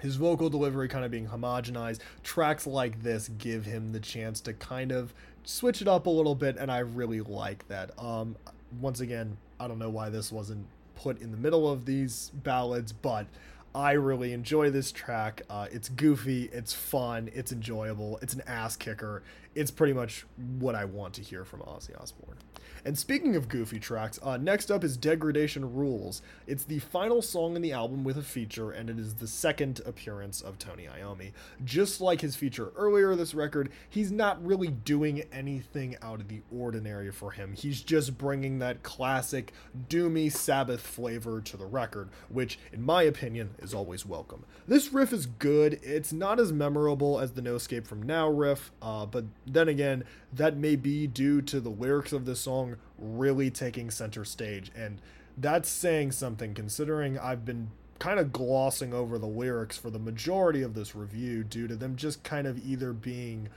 his 0.00 0.16
vocal 0.16 0.48
delivery 0.48 0.88
kind 0.88 1.04
of 1.04 1.10
being 1.10 1.28
homogenized. 1.28 2.00
Tracks 2.22 2.66
like 2.66 3.02
this 3.02 3.28
give 3.38 3.64
him 3.64 3.92
the 3.92 4.00
chance 4.00 4.40
to 4.42 4.52
kind 4.52 4.92
of 4.92 5.12
switch 5.44 5.82
it 5.82 5.88
up 5.88 6.06
a 6.06 6.10
little 6.10 6.34
bit, 6.34 6.56
and 6.56 6.70
I 6.70 6.78
really 6.78 7.20
like 7.20 7.66
that. 7.68 7.90
Um, 7.98 8.36
once 8.80 9.00
again, 9.00 9.36
I 9.60 9.68
don't 9.68 9.78
know 9.78 9.90
why 9.90 10.08
this 10.08 10.32
wasn't 10.32 10.66
put 10.94 11.20
in 11.20 11.30
the 11.30 11.36
middle 11.36 11.70
of 11.70 11.84
these 11.84 12.30
ballads, 12.34 12.92
but 12.92 13.26
I 13.74 13.92
really 13.92 14.32
enjoy 14.32 14.70
this 14.70 14.92
track. 14.92 15.42
Uh, 15.48 15.66
it's 15.72 15.88
goofy, 15.88 16.50
it's 16.52 16.74
fun, 16.74 17.30
it's 17.32 17.52
enjoyable, 17.52 18.18
it's 18.20 18.34
an 18.34 18.42
ass 18.46 18.76
kicker. 18.76 19.22
It's 19.54 19.70
pretty 19.70 19.92
much 19.92 20.24
what 20.58 20.74
I 20.74 20.84
want 20.84 21.14
to 21.14 21.22
hear 21.22 21.44
from 21.44 21.60
Ozzy 21.60 21.98
Osbourne. 22.00 22.38
And 22.84 22.98
speaking 22.98 23.36
of 23.36 23.48
goofy 23.48 23.78
tracks, 23.78 24.18
uh, 24.22 24.36
next 24.36 24.70
up 24.70 24.82
is 24.82 24.96
Degradation 24.96 25.74
Rules. 25.74 26.20
It's 26.46 26.64
the 26.64 26.80
final 26.80 27.22
song 27.22 27.54
in 27.54 27.62
the 27.62 27.72
album 27.72 28.02
with 28.02 28.18
a 28.18 28.22
feature, 28.22 28.72
and 28.72 28.90
it 28.90 28.98
is 28.98 29.14
the 29.14 29.28
second 29.28 29.80
appearance 29.86 30.40
of 30.40 30.58
Tony 30.58 30.88
Iommi. 30.88 31.32
Just 31.64 32.00
like 32.00 32.22
his 32.22 32.34
feature 32.34 32.72
earlier 32.74 33.14
this 33.14 33.34
record, 33.34 33.70
he's 33.88 34.10
not 34.10 34.44
really 34.44 34.68
doing 34.68 35.22
anything 35.32 35.96
out 36.02 36.20
of 36.20 36.28
the 36.28 36.40
ordinary 36.50 37.12
for 37.12 37.30
him. 37.30 37.52
He's 37.52 37.82
just 37.82 38.18
bringing 38.18 38.58
that 38.58 38.82
classic 38.82 39.52
doomy 39.88 40.32
Sabbath 40.32 40.80
flavor 40.80 41.40
to 41.42 41.56
the 41.56 41.66
record, 41.66 42.08
which, 42.30 42.58
in 42.72 42.82
my 42.82 43.02
opinion, 43.04 43.50
is 43.62 43.74
always 43.74 44.04
welcome. 44.04 44.44
This 44.66 44.92
riff 44.92 45.12
is 45.12 45.26
good. 45.26 45.80
It's 45.82 46.12
not 46.12 46.40
as 46.40 46.52
memorable 46.52 47.18
as 47.18 47.32
the 47.32 47.42
No 47.42 47.56
Escape 47.56 47.86
from 47.86 48.02
Now 48.02 48.28
riff, 48.28 48.72
uh, 48.82 49.06
but 49.06 49.24
then 49.46 49.68
again, 49.68 50.04
that 50.32 50.56
may 50.56 50.76
be 50.76 51.06
due 51.06 51.42
to 51.42 51.60
the 51.60 51.70
lyrics 51.70 52.12
of 52.12 52.24
the 52.24 52.36
song 52.36 52.76
really 52.98 53.50
taking 53.50 53.90
center 53.90 54.24
stage. 54.24 54.70
And 54.76 55.00
that's 55.36 55.68
saying 55.68 56.12
something 56.12 56.54
considering 56.54 57.18
I've 57.18 57.44
been 57.44 57.70
kind 57.98 58.18
of 58.18 58.32
glossing 58.32 58.92
over 58.92 59.16
the 59.18 59.26
lyrics 59.26 59.78
for 59.78 59.88
the 59.88 59.98
majority 59.98 60.62
of 60.62 60.74
this 60.74 60.94
review 60.94 61.44
due 61.44 61.68
to 61.68 61.76
them 61.76 61.94
just 61.94 62.24
kind 62.24 62.46
of 62.46 62.58
either 62.66 62.92
being 62.92 63.48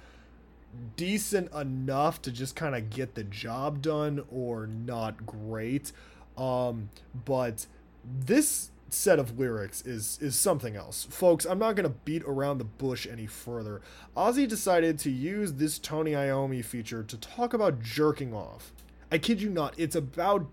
decent 0.96 1.52
enough 1.54 2.22
to 2.22 2.32
just 2.32 2.56
kind 2.56 2.76
of 2.76 2.90
get 2.90 3.16
the 3.16 3.24
job 3.24 3.82
done 3.82 4.24
or 4.32 4.68
not 4.68 5.26
great. 5.26 5.92
Um, 6.38 6.90
but 7.26 7.66
this 8.04 8.70
set 8.96 9.20
of 9.20 9.38
lyrics 9.38 9.82
is 9.82 10.18
is 10.22 10.36
something 10.36 10.76
else. 10.76 11.08
Folks, 11.10 11.46
I'm 11.46 11.60
not 11.60 11.76
going 11.76 11.90
to 11.90 11.98
beat 12.06 12.24
around 12.24 12.58
the 12.58 12.64
bush 12.64 13.06
any 13.10 13.28
further. 13.28 13.82
Ozzy 14.16 14.48
decided 14.48 14.98
to 15.00 15.12
use 15.12 15.54
this 15.54 15.78
Tony 15.80 16.12
Iommi 16.12 16.64
feature 16.64 17.04
to 17.04 17.18
talk 17.18 17.54
about 17.54 17.82
jerking 17.82 18.34
off. 18.34 18.72
I 19.12 19.18
kid 19.18 19.42
you 19.42 19.50
not, 19.50 19.74
it's 19.78 19.96
about 19.96 20.48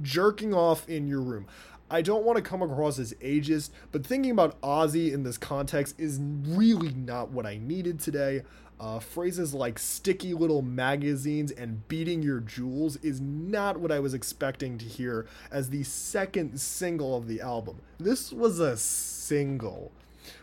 jerking 0.00 0.52
off 0.54 0.88
in 0.88 1.06
your 1.06 1.20
room. 1.20 1.46
I 1.90 2.00
don't 2.00 2.24
want 2.24 2.36
to 2.36 2.42
come 2.42 2.62
across 2.62 2.98
as 2.98 3.12
ageist, 3.14 3.70
but 3.90 4.06
thinking 4.06 4.30
about 4.30 4.58
Ozzy 4.62 5.12
in 5.12 5.24
this 5.24 5.36
context 5.36 5.94
is 6.00 6.18
really 6.18 6.90
not 6.94 7.30
what 7.30 7.44
I 7.44 7.58
needed 7.58 8.00
today. 8.00 8.42
Uh, 8.82 8.98
phrases 8.98 9.54
like 9.54 9.78
sticky 9.78 10.34
little 10.34 10.60
magazines 10.60 11.52
and 11.52 11.86
beating 11.86 12.20
your 12.20 12.40
jewels 12.40 12.96
is 12.96 13.20
not 13.20 13.78
what 13.78 13.92
I 13.92 14.00
was 14.00 14.12
expecting 14.12 14.76
to 14.78 14.84
hear 14.84 15.24
as 15.52 15.70
the 15.70 15.84
second 15.84 16.58
single 16.58 17.16
of 17.16 17.28
the 17.28 17.40
album. 17.40 17.80
This 18.00 18.32
was 18.32 18.58
a 18.58 18.76
single. 18.76 19.92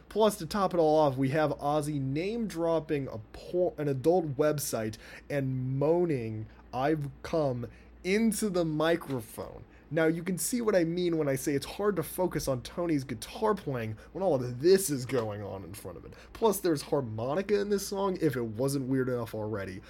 Plus, 0.08 0.38
to 0.38 0.46
top 0.46 0.74
it 0.74 0.78
all 0.78 1.00
off, 1.00 1.18
we 1.18 1.30
have 1.30 1.52
Ozzy 1.60 2.00
name 2.00 2.48
dropping 2.48 3.10
a 3.10 3.18
por- 3.34 3.74
an 3.78 3.90
adult 3.90 4.38
website 4.38 4.96
and 5.30 5.78
moaning, 5.78 6.46
I've 6.74 7.10
come 7.24 7.68
into 8.06 8.50
the 8.50 8.64
microphone. 8.64 9.66
Now, 9.92 10.06
you 10.06 10.22
can 10.22 10.38
see 10.38 10.62
what 10.62 10.76
I 10.76 10.84
mean 10.84 11.18
when 11.18 11.28
I 11.28 11.36
say 11.36 11.54
it's 11.54 11.66
hard 11.66 11.96
to 11.96 12.04
focus 12.04 12.48
on 12.48 12.62
Tony's 12.62 13.04
guitar 13.04 13.56
playing 13.56 13.98
when 14.12 14.24
all 14.24 14.36
of 14.36 14.62
this 14.62 14.90
is 14.90 15.06
going 15.06 15.42
on 15.42 15.64
in 15.64 15.74
front 15.74 15.98
of 15.98 16.06
it. 16.06 16.14
Plus, 16.34 16.60
there's 16.60 16.84
harmonica 16.84 17.60
in 17.60 17.70
this 17.70 17.88
song 17.88 18.18
if 18.22 18.36
it 18.36 18.46
wasn't 18.46 18.88
weird 18.88 19.10
enough 19.10 19.34
already. 19.34 19.82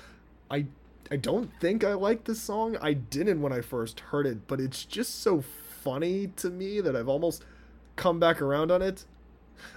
I 0.50 0.66
I 1.12 1.16
don't 1.16 1.52
think 1.60 1.84
I 1.84 1.94
like 1.94 2.26
this 2.26 2.40
song. 2.40 2.78
I 2.82 2.94
didn't 2.94 3.42
when 3.42 3.52
I 3.52 3.62
first 3.62 4.00
heard 4.00 4.28
it, 4.28 4.48
but 4.48 4.60
it's 4.60 4.86
just 4.86 5.22
so 5.22 5.42
funny 5.42 6.28
to 6.38 6.50
me 6.50 6.82
that 6.82 6.96
I've 6.96 7.08
almost 7.10 7.44
come 7.96 8.20
back 8.20 8.42
around 8.42 8.72
on 8.72 8.82
it. 8.82 9.06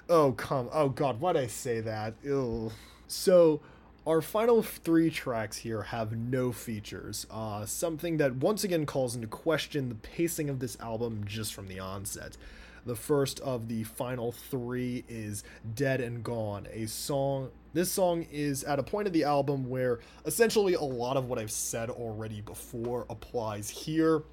Oh, 0.09 0.33
come. 0.33 0.69
Oh 0.73 0.91
god, 0.91 1.21
why'd 1.21 1.37
I 1.37 1.47
say 1.47 1.81
that? 1.81 2.15
Ew. 2.23 2.71
So, 3.09 3.61
our 4.05 4.21
final 4.21 4.63
three 4.63 5.11
tracks 5.11 5.59
here 5.59 5.83
have 5.83 6.13
no 6.13 6.51
features, 6.51 7.25
uh, 7.31 7.65
something 7.65 8.17
that 8.17 8.35
once 8.35 8.65
again 8.65 8.85
calls 8.85 9.15
into 9.15 9.29
question 9.29 9.89
the 9.89 9.95
pacing 9.95 10.51
of 10.51 10.59
this 10.59 10.77
album 10.81 11.23
just 11.25 11.55
from 11.55 11.69
the 11.69 11.79
onset. 11.79 12.37
The 12.85 12.97
first 12.97 13.39
of 13.41 13.69
the 13.69 13.85
final 13.85 14.33
three 14.33 15.05
is 15.09 15.45
Dead 15.77 16.01
and 16.01 16.25
Gone, 16.25 16.67
a 16.73 16.87
song. 16.87 17.51
This 17.75 17.93
song 17.93 18.27
is 18.33 18.65
at 18.65 18.81
a 18.81 18.83
point 18.83 19.07
of 19.07 19.13
the 19.13 19.23
album 19.23 19.69
where 19.69 20.01
essentially 20.25 20.75
a 20.75 20.83
lot 20.83 21.17
of 21.17 21.27
what 21.27 21.39
I've 21.39 21.53
said 21.53 21.89
already 21.89 22.41
before 22.41 23.07
applies 23.09 23.71
here. 23.71 24.25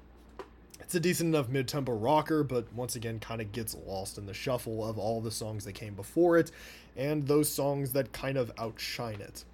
It's 0.80 0.96
a 0.96 1.00
decent 1.00 1.32
enough 1.32 1.48
mid 1.48 1.68
tempo 1.68 1.92
rocker, 1.92 2.42
but 2.42 2.72
once 2.72 2.96
again 2.96 3.20
kind 3.20 3.40
of 3.40 3.52
gets 3.52 3.76
lost 3.86 4.18
in 4.18 4.26
the 4.26 4.34
shuffle 4.34 4.84
of 4.84 4.98
all 4.98 5.20
the 5.20 5.30
songs 5.30 5.64
that 5.64 5.74
came 5.74 5.94
before 5.94 6.38
it 6.38 6.50
and 6.96 7.28
those 7.28 7.48
songs 7.48 7.92
that 7.92 8.12
kind 8.12 8.36
of 8.36 8.50
outshine 8.58 9.20
it. 9.20 9.44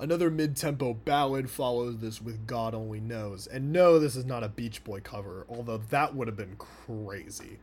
Another 0.00 0.30
mid 0.30 0.56
tempo 0.56 0.94
ballad 0.94 1.50
follows 1.50 1.98
this 1.98 2.22
with 2.22 2.46
God 2.46 2.74
Only 2.74 3.00
Knows. 3.00 3.46
And 3.48 3.72
no, 3.72 3.98
this 3.98 4.14
is 4.14 4.24
not 4.24 4.44
a 4.44 4.48
Beach 4.48 4.84
Boy 4.84 5.00
cover, 5.00 5.44
although 5.48 5.78
that 5.78 6.14
would 6.14 6.28
have 6.28 6.36
been 6.36 6.56
crazy. 6.56 7.58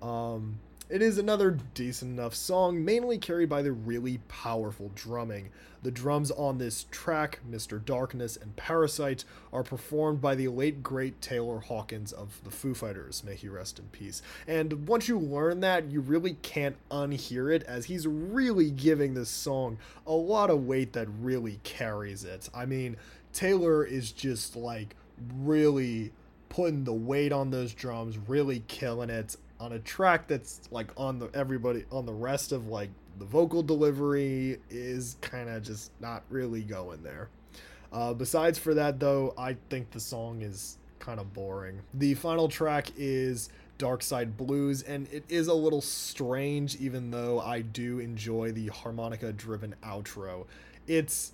Um, 0.00 0.60
it 0.92 1.00
is 1.00 1.16
another 1.16 1.58
decent 1.72 2.18
enough 2.18 2.34
song, 2.34 2.84
mainly 2.84 3.16
carried 3.16 3.48
by 3.48 3.62
the 3.62 3.72
really 3.72 4.18
powerful 4.28 4.90
drumming. 4.94 5.48
The 5.82 5.90
drums 5.90 6.30
on 6.30 6.58
this 6.58 6.84
track, 6.90 7.40
Mr. 7.50 7.82
Darkness 7.82 8.36
and 8.36 8.54
Parasite, 8.56 9.24
are 9.54 9.62
performed 9.62 10.20
by 10.20 10.34
the 10.34 10.48
late 10.48 10.82
great 10.82 11.22
Taylor 11.22 11.60
Hawkins 11.60 12.12
of 12.12 12.38
the 12.44 12.50
Foo 12.50 12.74
Fighters, 12.74 13.24
may 13.24 13.34
he 13.34 13.48
rest 13.48 13.78
in 13.78 13.86
peace. 13.86 14.20
And 14.46 14.86
once 14.86 15.08
you 15.08 15.18
learn 15.18 15.60
that, 15.60 15.90
you 15.90 16.02
really 16.02 16.36
can't 16.42 16.76
unhear 16.90 17.50
it, 17.50 17.62
as 17.62 17.86
he's 17.86 18.06
really 18.06 18.70
giving 18.70 19.14
this 19.14 19.30
song 19.30 19.78
a 20.06 20.12
lot 20.12 20.50
of 20.50 20.66
weight 20.66 20.92
that 20.92 21.08
really 21.22 21.58
carries 21.64 22.22
it. 22.22 22.50
I 22.54 22.66
mean, 22.66 22.98
Taylor 23.32 23.82
is 23.82 24.12
just 24.12 24.56
like 24.56 24.94
really 25.38 26.12
putting 26.50 26.84
the 26.84 26.92
weight 26.92 27.32
on 27.32 27.50
those 27.50 27.72
drums, 27.72 28.18
really 28.28 28.62
killing 28.68 29.08
it 29.08 29.36
on 29.62 29.72
a 29.72 29.78
track 29.78 30.26
that's 30.26 30.60
like 30.72 30.88
on 30.96 31.20
the 31.20 31.30
everybody 31.34 31.84
on 31.92 32.04
the 32.04 32.12
rest 32.12 32.50
of 32.50 32.66
like 32.66 32.90
the 33.18 33.24
vocal 33.24 33.62
delivery 33.62 34.58
is 34.70 35.16
kind 35.20 35.48
of 35.48 35.62
just 35.62 35.92
not 36.00 36.24
really 36.30 36.62
going 36.62 37.02
there. 37.04 37.28
Uh, 37.92 38.12
besides 38.12 38.58
for 38.58 38.74
that, 38.74 38.98
though, 38.98 39.34
I 39.38 39.56
think 39.70 39.90
the 39.92 40.00
song 40.00 40.42
is 40.42 40.78
kind 40.98 41.20
of 41.20 41.32
boring. 41.32 41.80
The 41.94 42.14
final 42.14 42.48
track 42.48 42.88
is 42.96 43.50
Dark 43.78 44.02
Side 44.02 44.36
Blues, 44.36 44.82
and 44.82 45.06
it 45.12 45.24
is 45.28 45.46
a 45.46 45.54
little 45.54 45.82
strange, 45.82 46.76
even 46.76 47.10
though 47.10 47.38
I 47.38 47.60
do 47.60 48.00
enjoy 48.00 48.50
the 48.50 48.68
harmonica 48.68 49.32
driven 49.32 49.74
outro. 49.84 50.46
It's 50.88 51.32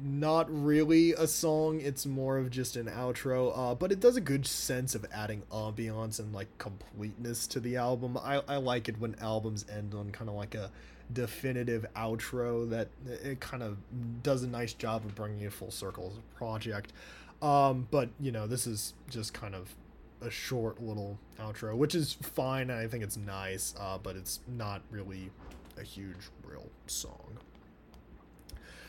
not 0.00 0.46
really 0.50 1.12
a 1.12 1.26
song 1.26 1.80
it's 1.80 2.06
more 2.06 2.38
of 2.38 2.50
just 2.50 2.76
an 2.76 2.86
outro 2.86 3.52
uh, 3.56 3.74
but 3.74 3.92
it 3.92 4.00
does 4.00 4.16
a 4.16 4.20
good 4.20 4.46
sense 4.46 4.94
of 4.94 5.06
adding 5.12 5.42
ambiance 5.52 6.18
and 6.18 6.32
like 6.32 6.48
completeness 6.58 7.46
to 7.46 7.60
the 7.60 7.76
album. 7.76 8.16
I, 8.16 8.42
I 8.48 8.56
like 8.56 8.88
it 8.88 8.98
when 8.98 9.14
albums 9.20 9.64
end 9.74 9.94
on 9.94 10.10
kind 10.10 10.28
of 10.28 10.36
like 10.36 10.54
a 10.54 10.70
definitive 11.12 11.84
outro 11.94 12.68
that 12.70 12.88
it 13.22 13.40
kind 13.40 13.62
of 13.62 13.76
does 14.22 14.42
a 14.42 14.48
nice 14.48 14.72
job 14.72 15.04
of 15.04 15.14
bringing 15.14 15.40
it 15.42 15.52
full 15.52 15.70
circle 15.70 16.08
as 16.10 16.16
a 16.16 16.38
project. 16.38 16.92
Um, 17.40 17.88
but 17.90 18.08
you 18.20 18.32
know 18.32 18.46
this 18.46 18.66
is 18.66 18.94
just 19.10 19.34
kind 19.34 19.54
of 19.54 19.74
a 20.20 20.30
short 20.30 20.80
little 20.80 21.18
outro 21.40 21.76
which 21.76 21.94
is 21.94 22.14
fine. 22.22 22.70
I 22.70 22.86
think 22.86 23.02
it's 23.02 23.16
nice 23.16 23.74
uh, 23.78 23.98
but 24.02 24.16
it's 24.16 24.40
not 24.46 24.82
really 24.90 25.30
a 25.78 25.82
huge 25.82 26.30
real 26.44 26.68
song 26.86 27.38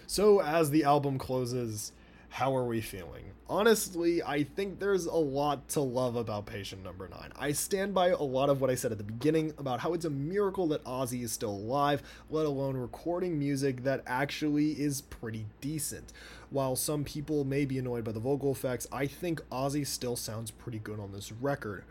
so, 0.08 0.42
as 0.42 0.70
the 0.70 0.84
album 0.84 1.18
closes, 1.18 1.92
how 2.30 2.56
are 2.56 2.66
we 2.66 2.82
feeling? 2.82 3.26
Honestly, 3.48 4.24
I 4.24 4.44
think 4.44 4.80
there's 4.80 5.06
a 5.06 5.14
lot 5.14 5.70
to 5.70 5.82
love 5.82 6.16
about 6.16 6.48
Patient 6.48 6.84
Number 6.84 7.08
9. 7.08 7.32
I 7.38 7.52
stand 7.52 7.94
by 7.94 8.10
a 8.10 8.24
lot 8.24 8.50
of 8.50 8.60
what 8.60 8.72
I 8.72 8.76
said 8.76 8.92
at 8.92 8.98
the 8.98 9.04
beginning 9.04 9.54
about 9.60 9.82
how 9.82 9.94
it's 9.94 10.06
a 10.06 10.10
miracle 10.10 10.66
that 10.70 10.84
Ozzy 10.84 11.24
is 11.24 11.32
still 11.32 11.52
alive, 11.52 12.02
let 12.32 12.48
alone 12.48 12.76
recording 12.76 13.38
music 13.38 13.84
that 13.84 14.02
actually 14.08 14.72
is 14.72 15.02
pretty 15.02 15.46
decent. 15.62 16.12
While 16.50 16.76
some 16.76 17.04
people 17.04 17.44
may 17.44 17.66
be 17.66 17.78
annoyed 17.78 18.04
by 18.04 18.14
the 18.14 18.20
vocal 18.20 18.52
effects, 18.52 18.88
I 18.92 19.06
think 19.06 19.42
Ozzy 19.52 19.86
still 19.86 20.16
sounds 20.16 20.50
pretty 20.50 20.80
good 20.80 21.00
on 21.00 21.12
this 21.12 21.32
record 21.32 21.84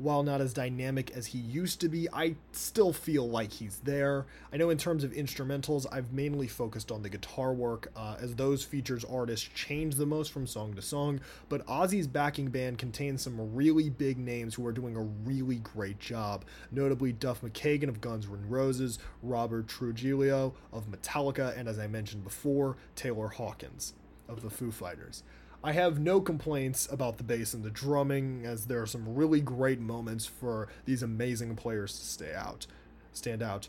while 0.00 0.22
not 0.22 0.40
as 0.40 0.52
dynamic 0.52 1.10
as 1.10 1.26
he 1.26 1.38
used 1.38 1.80
to 1.80 1.88
be, 1.88 2.08
I 2.12 2.36
still 2.52 2.92
feel 2.92 3.28
like 3.28 3.52
he's 3.52 3.80
there. 3.84 4.26
I 4.52 4.56
know 4.56 4.70
in 4.70 4.78
terms 4.78 5.04
of 5.04 5.12
instrumentals, 5.12 5.86
I've 5.92 6.12
mainly 6.12 6.46
focused 6.46 6.90
on 6.90 7.02
the 7.02 7.08
guitar 7.08 7.52
work, 7.52 7.92
uh, 7.94 8.16
as 8.20 8.34
those 8.34 8.64
features 8.64 9.04
artists 9.04 9.48
change 9.54 9.96
the 9.96 10.06
most 10.06 10.32
from 10.32 10.46
song 10.46 10.74
to 10.74 10.82
song, 10.82 11.20
but 11.48 11.66
Ozzy's 11.66 12.06
backing 12.06 12.48
band 12.48 12.78
contains 12.78 13.22
some 13.22 13.54
really 13.54 13.90
big 13.90 14.18
names 14.18 14.54
who 14.54 14.66
are 14.66 14.72
doing 14.72 14.96
a 14.96 15.02
really 15.02 15.56
great 15.56 15.98
job, 15.98 16.44
notably 16.70 17.12
Duff 17.12 17.42
McKagan 17.42 17.88
of 17.88 18.00
Guns 18.00 18.26
N' 18.26 18.48
Roses, 18.48 18.98
Robert 19.22 19.68
Trujillo 19.68 20.54
of 20.72 20.90
Metallica, 20.90 21.56
and 21.58 21.68
as 21.68 21.78
I 21.78 21.86
mentioned 21.86 22.24
before, 22.24 22.76
Taylor 22.96 23.28
Hawkins 23.28 23.94
of 24.28 24.42
the 24.42 24.50
Foo 24.50 24.70
Fighters. 24.70 25.22
I 25.62 25.72
have 25.72 26.00
no 26.00 26.22
complaints 26.22 26.88
about 26.90 27.18
the 27.18 27.22
bass 27.22 27.52
and 27.52 27.62
the 27.62 27.70
drumming, 27.70 28.46
as 28.46 28.66
there 28.66 28.80
are 28.80 28.86
some 28.86 29.14
really 29.14 29.42
great 29.42 29.78
moments 29.78 30.24
for 30.24 30.68
these 30.86 31.02
amazing 31.02 31.54
players 31.56 31.98
to 31.98 32.04
stay 32.06 32.34
out, 32.34 32.66
stand 33.12 33.42
out. 33.42 33.68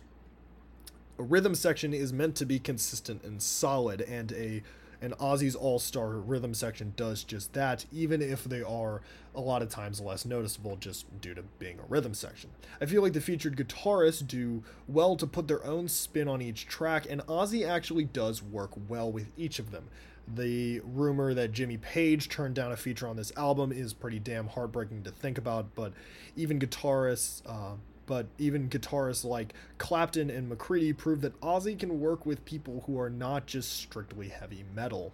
A 1.19 1.23
rhythm 1.23 1.53
section 1.53 1.93
is 1.93 2.13
meant 2.13 2.35
to 2.35 2.45
be 2.45 2.59
consistent 2.59 3.23
and 3.23 3.41
solid, 3.41 4.01
and 4.01 4.31
a 4.31 4.63
an 5.01 5.15
Ozzy's 5.19 5.55
All 5.55 5.79
Star 5.79 6.09
rhythm 6.11 6.53
section 6.53 6.93
does 6.95 7.23
just 7.23 7.53
that, 7.53 7.85
even 7.91 8.21
if 8.21 8.43
they 8.43 8.61
are 8.61 9.01
a 9.33 9.41
lot 9.41 9.63
of 9.63 9.69
times 9.69 9.99
less 9.99 10.25
noticeable 10.25 10.75
just 10.75 11.19
due 11.19 11.33
to 11.33 11.41
being 11.57 11.79
a 11.79 11.85
rhythm 11.89 12.13
section. 12.13 12.51
I 12.79 12.85
feel 12.85 13.01
like 13.01 13.13
the 13.13 13.21
featured 13.21 13.57
guitarists 13.57 14.25
do 14.25 14.63
well 14.87 15.15
to 15.15 15.25
put 15.25 15.47
their 15.47 15.65
own 15.65 15.87
spin 15.87 16.27
on 16.27 16.41
each 16.41 16.67
track, 16.67 17.07
and 17.09 17.21
Ozzy 17.21 17.67
actually 17.67 18.05
does 18.05 18.43
work 18.43 18.71
well 18.87 19.11
with 19.11 19.31
each 19.35 19.57
of 19.57 19.71
them. 19.71 19.89
The 20.35 20.81
rumor 20.83 21.33
that 21.33 21.51
Jimmy 21.51 21.77
Page 21.77 22.29
turned 22.29 22.55
down 22.55 22.71
a 22.71 22.77
feature 22.77 23.07
on 23.07 23.15
this 23.15 23.31
album 23.35 23.71
is 23.71 23.93
pretty 23.93 24.19
damn 24.19 24.47
heartbreaking 24.47 25.03
to 25.03 25.11
think 25.11 25.37
about, 25.37 25.75
but 25.75 25.93
even 26.35 26.59
guitarists, 26.59 27.41
uh, 27.45 27.75
but 28.05 28.27
even 28.37 28.69
guitarists 28.69 29.25
like 29.25 29.53
Clapton 29.77 30.29
and 30.29 30.47
McCready 30.47 30.93
prove 30.93 31.21
that 31.21 31.39
Ozzy 31.41 31.77
can 31.77 31.99
work 31.99 32.25
with 32.25 32.45
people 32.45 32.83
who 32.85 32.99
are 32.99 33.09
not 33.09 33.45
just 33.45 33.73
strictly 33.73 34.29
heavy 34.29 34.63
metal. 34.73 35.11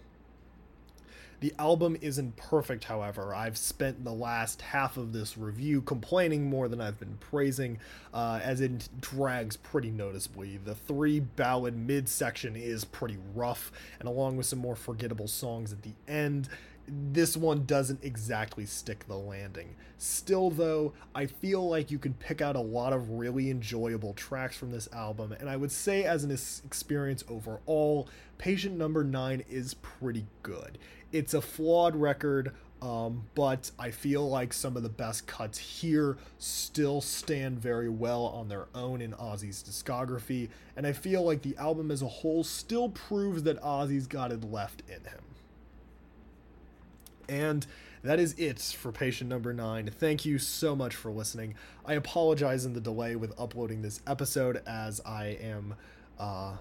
The 1.40 1.54
album 1.58 1.96
isn't 2.00 2.36
perfect, 2.36 2.84
however. 2.84 3.32
I've 3.32 3.56
spent 3.56 4.02
the 4.04 4.12
last 4.12 4.60
half 4.60 4.96
of 4.96 5.12
this 5.12 5.38
review 5.38 5.80
complaining 5.82 6.50
more 6.50 6.68
than 6.68 6.80
I've 6.80 6.98
been 6.98 7.16
praising, 7.20 7.78
uh, 8.12 8.40
as 8.42 8.60
it 8.60 8.88
drags 9.00 9.56
pretty 9.56 9.90
noticeably. 9.90 10.56
The 10.56 10.74
three 10.74 11.20
ballad 11.20 11.76
midsection 11.76 12.56
is 12.56 12.84
pretty 12.84 13.18
rough, 13.34 13.70
and 14.00 14.08
along 14.08 14.36
with 14.36 14.46
some 14.46 14.58
more 14.58 14.74
forgettable 14.74 15.28
songs 15.28 15.72
at 15.72 15.82
the 15.82 15.92
end, 16.08 16.48
this 16.90 17.36
one 17.36 17.64
doesn't 17.64 18.02
exactly 18.02 18.66
stick 18.66 19.06
the 19.06 19.16
landing. 19.16 19.76
Still, 19.98 20.50
though, 20.50 20.92
I 21.14 21.26
feel 21.26 21.68
like 21.68 21.90
you 21.90 21.98
can 21.98 22.14
pick 22.14 22.40
out 22.40 22.56
a 22.56 22.60
lot 22.60 22.92
of 22.92 23.10
really 23.10 23.50
enjoyable 23.50 24.14
tracks 24.14 24.56
from 24.56 24.70
this 24.70 24.88
album, 24.92 25.32
and 25.32 25.48
I 25.50 25.56
would 25.56 25.72
say, 25.72 26.04
as 26.04 26.24
an 26.24 26.30
experience 26.30 27.24
overall, 27.28 28.08
Patient 28.38 28.76
Number 28.76 29.02
9 29.04 29.44
is 29.50 29.74
pretty 29.74 30.26
good. 30.42 30.78
It's 31.10 31.34
a 31.34 31.40
flawed 31.40 31.96
record, 31.96 32.54
um, 32.80 33.24
but 33.34 33.70
I 33.78 33.90
feel 33.90 34.28
like 34.28 34.52
some 34.52 34.76
of 34.76 34.82
the 34.82 34.88
best 34.88 35.26
cuts 35.26 35.58
here 35.58 36.16
still 36.38 37.00
stand 37.00 37.58
very 37.58 37.88
well 37.88 38.26
on 38.26 38.48
their 38.48 38.66
own 38.74 39.00
in 39.00 39.12
Ozzy's 39.14 39.62
discography, 39.62 40.48
and 40.76 40.86
I 40.86 40.92
feel 40.92 41.24
like 41.24 41.42
the 41.42 41.56
album 41.56 41.90
as 41.90 42.02
a 42.02 42.08
whole 42.08 42.44
still 42.44 42.88
proves 42.88 43.42
that 43.44 43.60
Ozzy's 43.62 44.06
got 44.06 44.30
it 44.30 44.44
left 44.44 44.82
in 44.86 45.02
him. 45.04 45.27
And 47.28 47.66
that 48.02 48.20
is 48.20 48.34
it 48.38 48.60
for 48.60 48.92
patient 48.92 49.28
number 49.28 49.52
nine. 49.52 49.90
Thank 49.90 50.24
you 50.24 50.38
so 50.38 50.74
much 50.76 50.94
for 50.94 51.10
listening. 51.10 51.54
I 51.84 51.94
apologize 51.94 52.64
in 52.64 52.72
the 52.72 52.80
delay 52.80 53.16
with 53.16 53.38
uploading 53.38 53.82
this 53.82 54.00
episode 54.06 54.62
as 54.66 55.00
I 55.04 55.38
am 55.40 55.74
uh, 56.18 56.56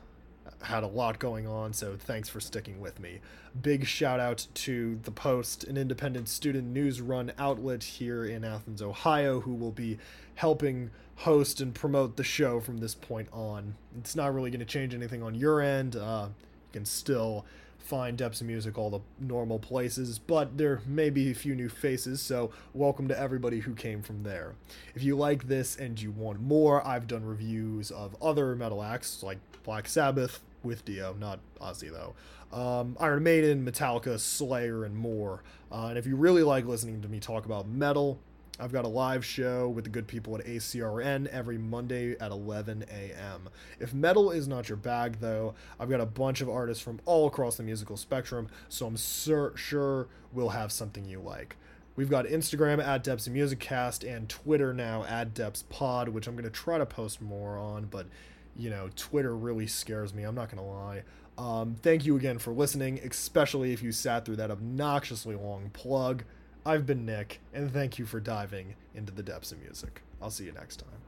had 0.62 0.84
a 0.84 0.88
lot 0.88 1.20
going 1.20 1.48
on, 1.48 1.74
so 1.74 1.96
thanks 1.98 2.30
for 2.30 2.40
sticking 2.40 2.80
with 2.80 3.00
me. 3.00 3.20
Big 3.60 3.86
shout 3.86 4.20
out 4.20 4.48
to 4.54 5.00
The 5.04 5.12
Post, 5.12 5.64
an 5.64 5.78
independent 5.78 6.30
student 6.30 6.68
news 6.68 7.02
run 7.02 7.32
outlet 7.38 7.84
here 7.84 8.26
in 8.26 8.44
Athens, 8.44 8.82
Ohio, 8.82 9.42
who 9.42 9.54
will 9.54 9.72
be 9.72 9.98
helping 10.36 10.90
host 11.18 11.62
and 11.62 11.74
promote 11.74 12.16
the 12.16 12.24
show 12.24 12.60
from 12.60 12.78
this 12.78 12.96
point 12.96 13.28
on. 13.32 13.76
It's 13.98 14.16
not 14.16 14.34
really 14.34 14.52
going 14.52 14.60
to 14.60 14.66
change 14.66 14.94
anything 14.94 15.24
on 15.24 15.36
your 15.36 15.62
end. 15.62 15.96
Uh, 15.96 16.30
you 16.30 16.74
can 16.74 16.86
still 16.86 17.46
find 17.88 18.18
Depths 18.18 18.42
of 18.42 18.48
Music 18.48 18.78
all 18.78 18.90
the 18.90 19.00
normal 19.18 19.60
places, 19.60 20.20
but 20.20 20.58
there 20.58 20.82
may 20.86 21.10
be 21.10 21.32
a 21.32 21.34
few 21.34 21.56
new 21.56 21.70
faces, 21.70 22.22
so 22.22 22.52
welcome 22.74 23.08
to 23.08 23.18
everybody 23.18 23.62
who 23.62 23.74
came 23.74 24.02
from 24.02 24.24
there. 24.24 24.56
If 24.94 25.04
you 25.04 25.16
like 25.16 25.48
this 25.48 25.78
and 25.78 26.00
you 26.02 26.12
want 26.12 26.42
more, 26.42 26.86
I've 26.86 27.08
done 27.08 27.24
reviews 27.24 27.90
of 27.90 28.14
other 28.22 28.58
metal 28.58 28.84
acts 28.84 29.24
like 29.24 29.38
Black 29.64 29.88
Sabbath 29.88 30.42
with 30.64 30.84
Dio, 30.84 31.14
not 31.14 31.40
Ozzy 31.62 31.90
though. 31.90 32.14
Um, 32.52 32.98
Iron 33.00 33.24
Maiden, 33.24 33.66
Metallica, 33.66 34.20
Slayer, 34.20 34.84
and 34.84 34.96
more. 34.96 35.44
Uh, 35.72 35.88
and 35.88 35.98
if 35.98 36.06
you 36.06 36.18
really 36.18 36.44
like 36.44 36.66
listening 36.66 37.02
to 37.02 37.08
me 37.08 37.22
talk 37.22 37.46
about 37.46 37.70
metal, 37.70 38.20
I've 38.60 38.72
got 38.72 38.86
a 38.86 38.90
live 38.90 39.24
show 39.24 39.70
with 39.70 39.84
the 39.84 39.90
good 39.90 40.08
people 40.08 40.36
at 40.36 40.46
ACRN 40.46 41.28
every 41.28 41.58
Monday 41.58 42.18
at 42.20 42.32
11 42.32 42.86
a.m. 42.90 43.50
If 43.80 43.94
metal 43.94 44.32
is 44.32 44.48
not 44.48 44.68
your 44.68 44.78
bag, 44.78 45.18
though, 45.20 45.54
I've 45.80 45.90
got 45.90 46.02
a 46.02 46.06
bunch 46.06 46.42
of 46.42 46.50
artists 46.50 46.84
from 46.84 47.00
all 47.06 47.28
across 47.28 47.58
the 47.58 47.64
musical 47.64 47.98
spectrum, 47.98 48.48
so 48.68 48.88
I'm 48.88 48.98
sur- 48.98 49.56
sure 49.56 50.08
we'll 50.34 50.50
have 50.50 50.72
something 50.72 51.06
you 51.06 51.20
like. 51.20 51.56
We've 51.96 52.10
got 52.10 52.26
Instagram 52.26 52.84
at 52.84 53.04
Depths 53.04 53.28
Music 53.28 53.60
Cast 53.60 54.04
and 54.04 54.30
Twitter 54.30 54.74
now 54.74 55.04
at 55.06 55.34
Depths 55.34 55.64
Pod, 55.70 56.10
which 56.10 56.28
I'm 56.28 56.36
going 56.36 56.44
to 56.44 56.50
try 56.50 56.78
to 56.78 56.86
post 56.86 57.22
more 57.22 57.58
on, 57.58 57.86
but 57.86 58.08
you 58.56 58.70
know, 58.70 58.90
Twitter 58.96 59.36
really 59.36 59.68
scares 59.68 60.14
me. 60.14 60.24
I'm 60.24 60.36
not 60.36 60.50
going 60.50 60.64
to 60.64 60.70
lie. 60.70 61.04
Um, 61.38 61.76
thank 61.84 62.06
you 62.06 62.16
again 62.16 62.40
for 62.40 62.52
listening, 62.52 63.00
especially 63.00 63.72
if 63.72 63.84
you 63.84 63.92
sat 63.92 64.26
through 64.26 64.38
that 64.38 64.50
obnoxiously 64.50 65.36
long 65.36 65.70
plug. 65.72 66.24
I've 66.68 66.86
been 66.86 67.06
Nick, 67.06 67.40
and 67.54 67.72
thank 67.72 67.98
you 67.98 68.06
for 68.06 68.20
diving 68.20 68.76
into 68.94 69.14
the 69.14 69.24
depths 69.24 69.54
of 69.54 69.62
music. 69.62 70.02
I'll 70.22 70.30
see 70.30 70.44
you 70.44 70.52
next 70.52 70.80
time. 70.80 71.07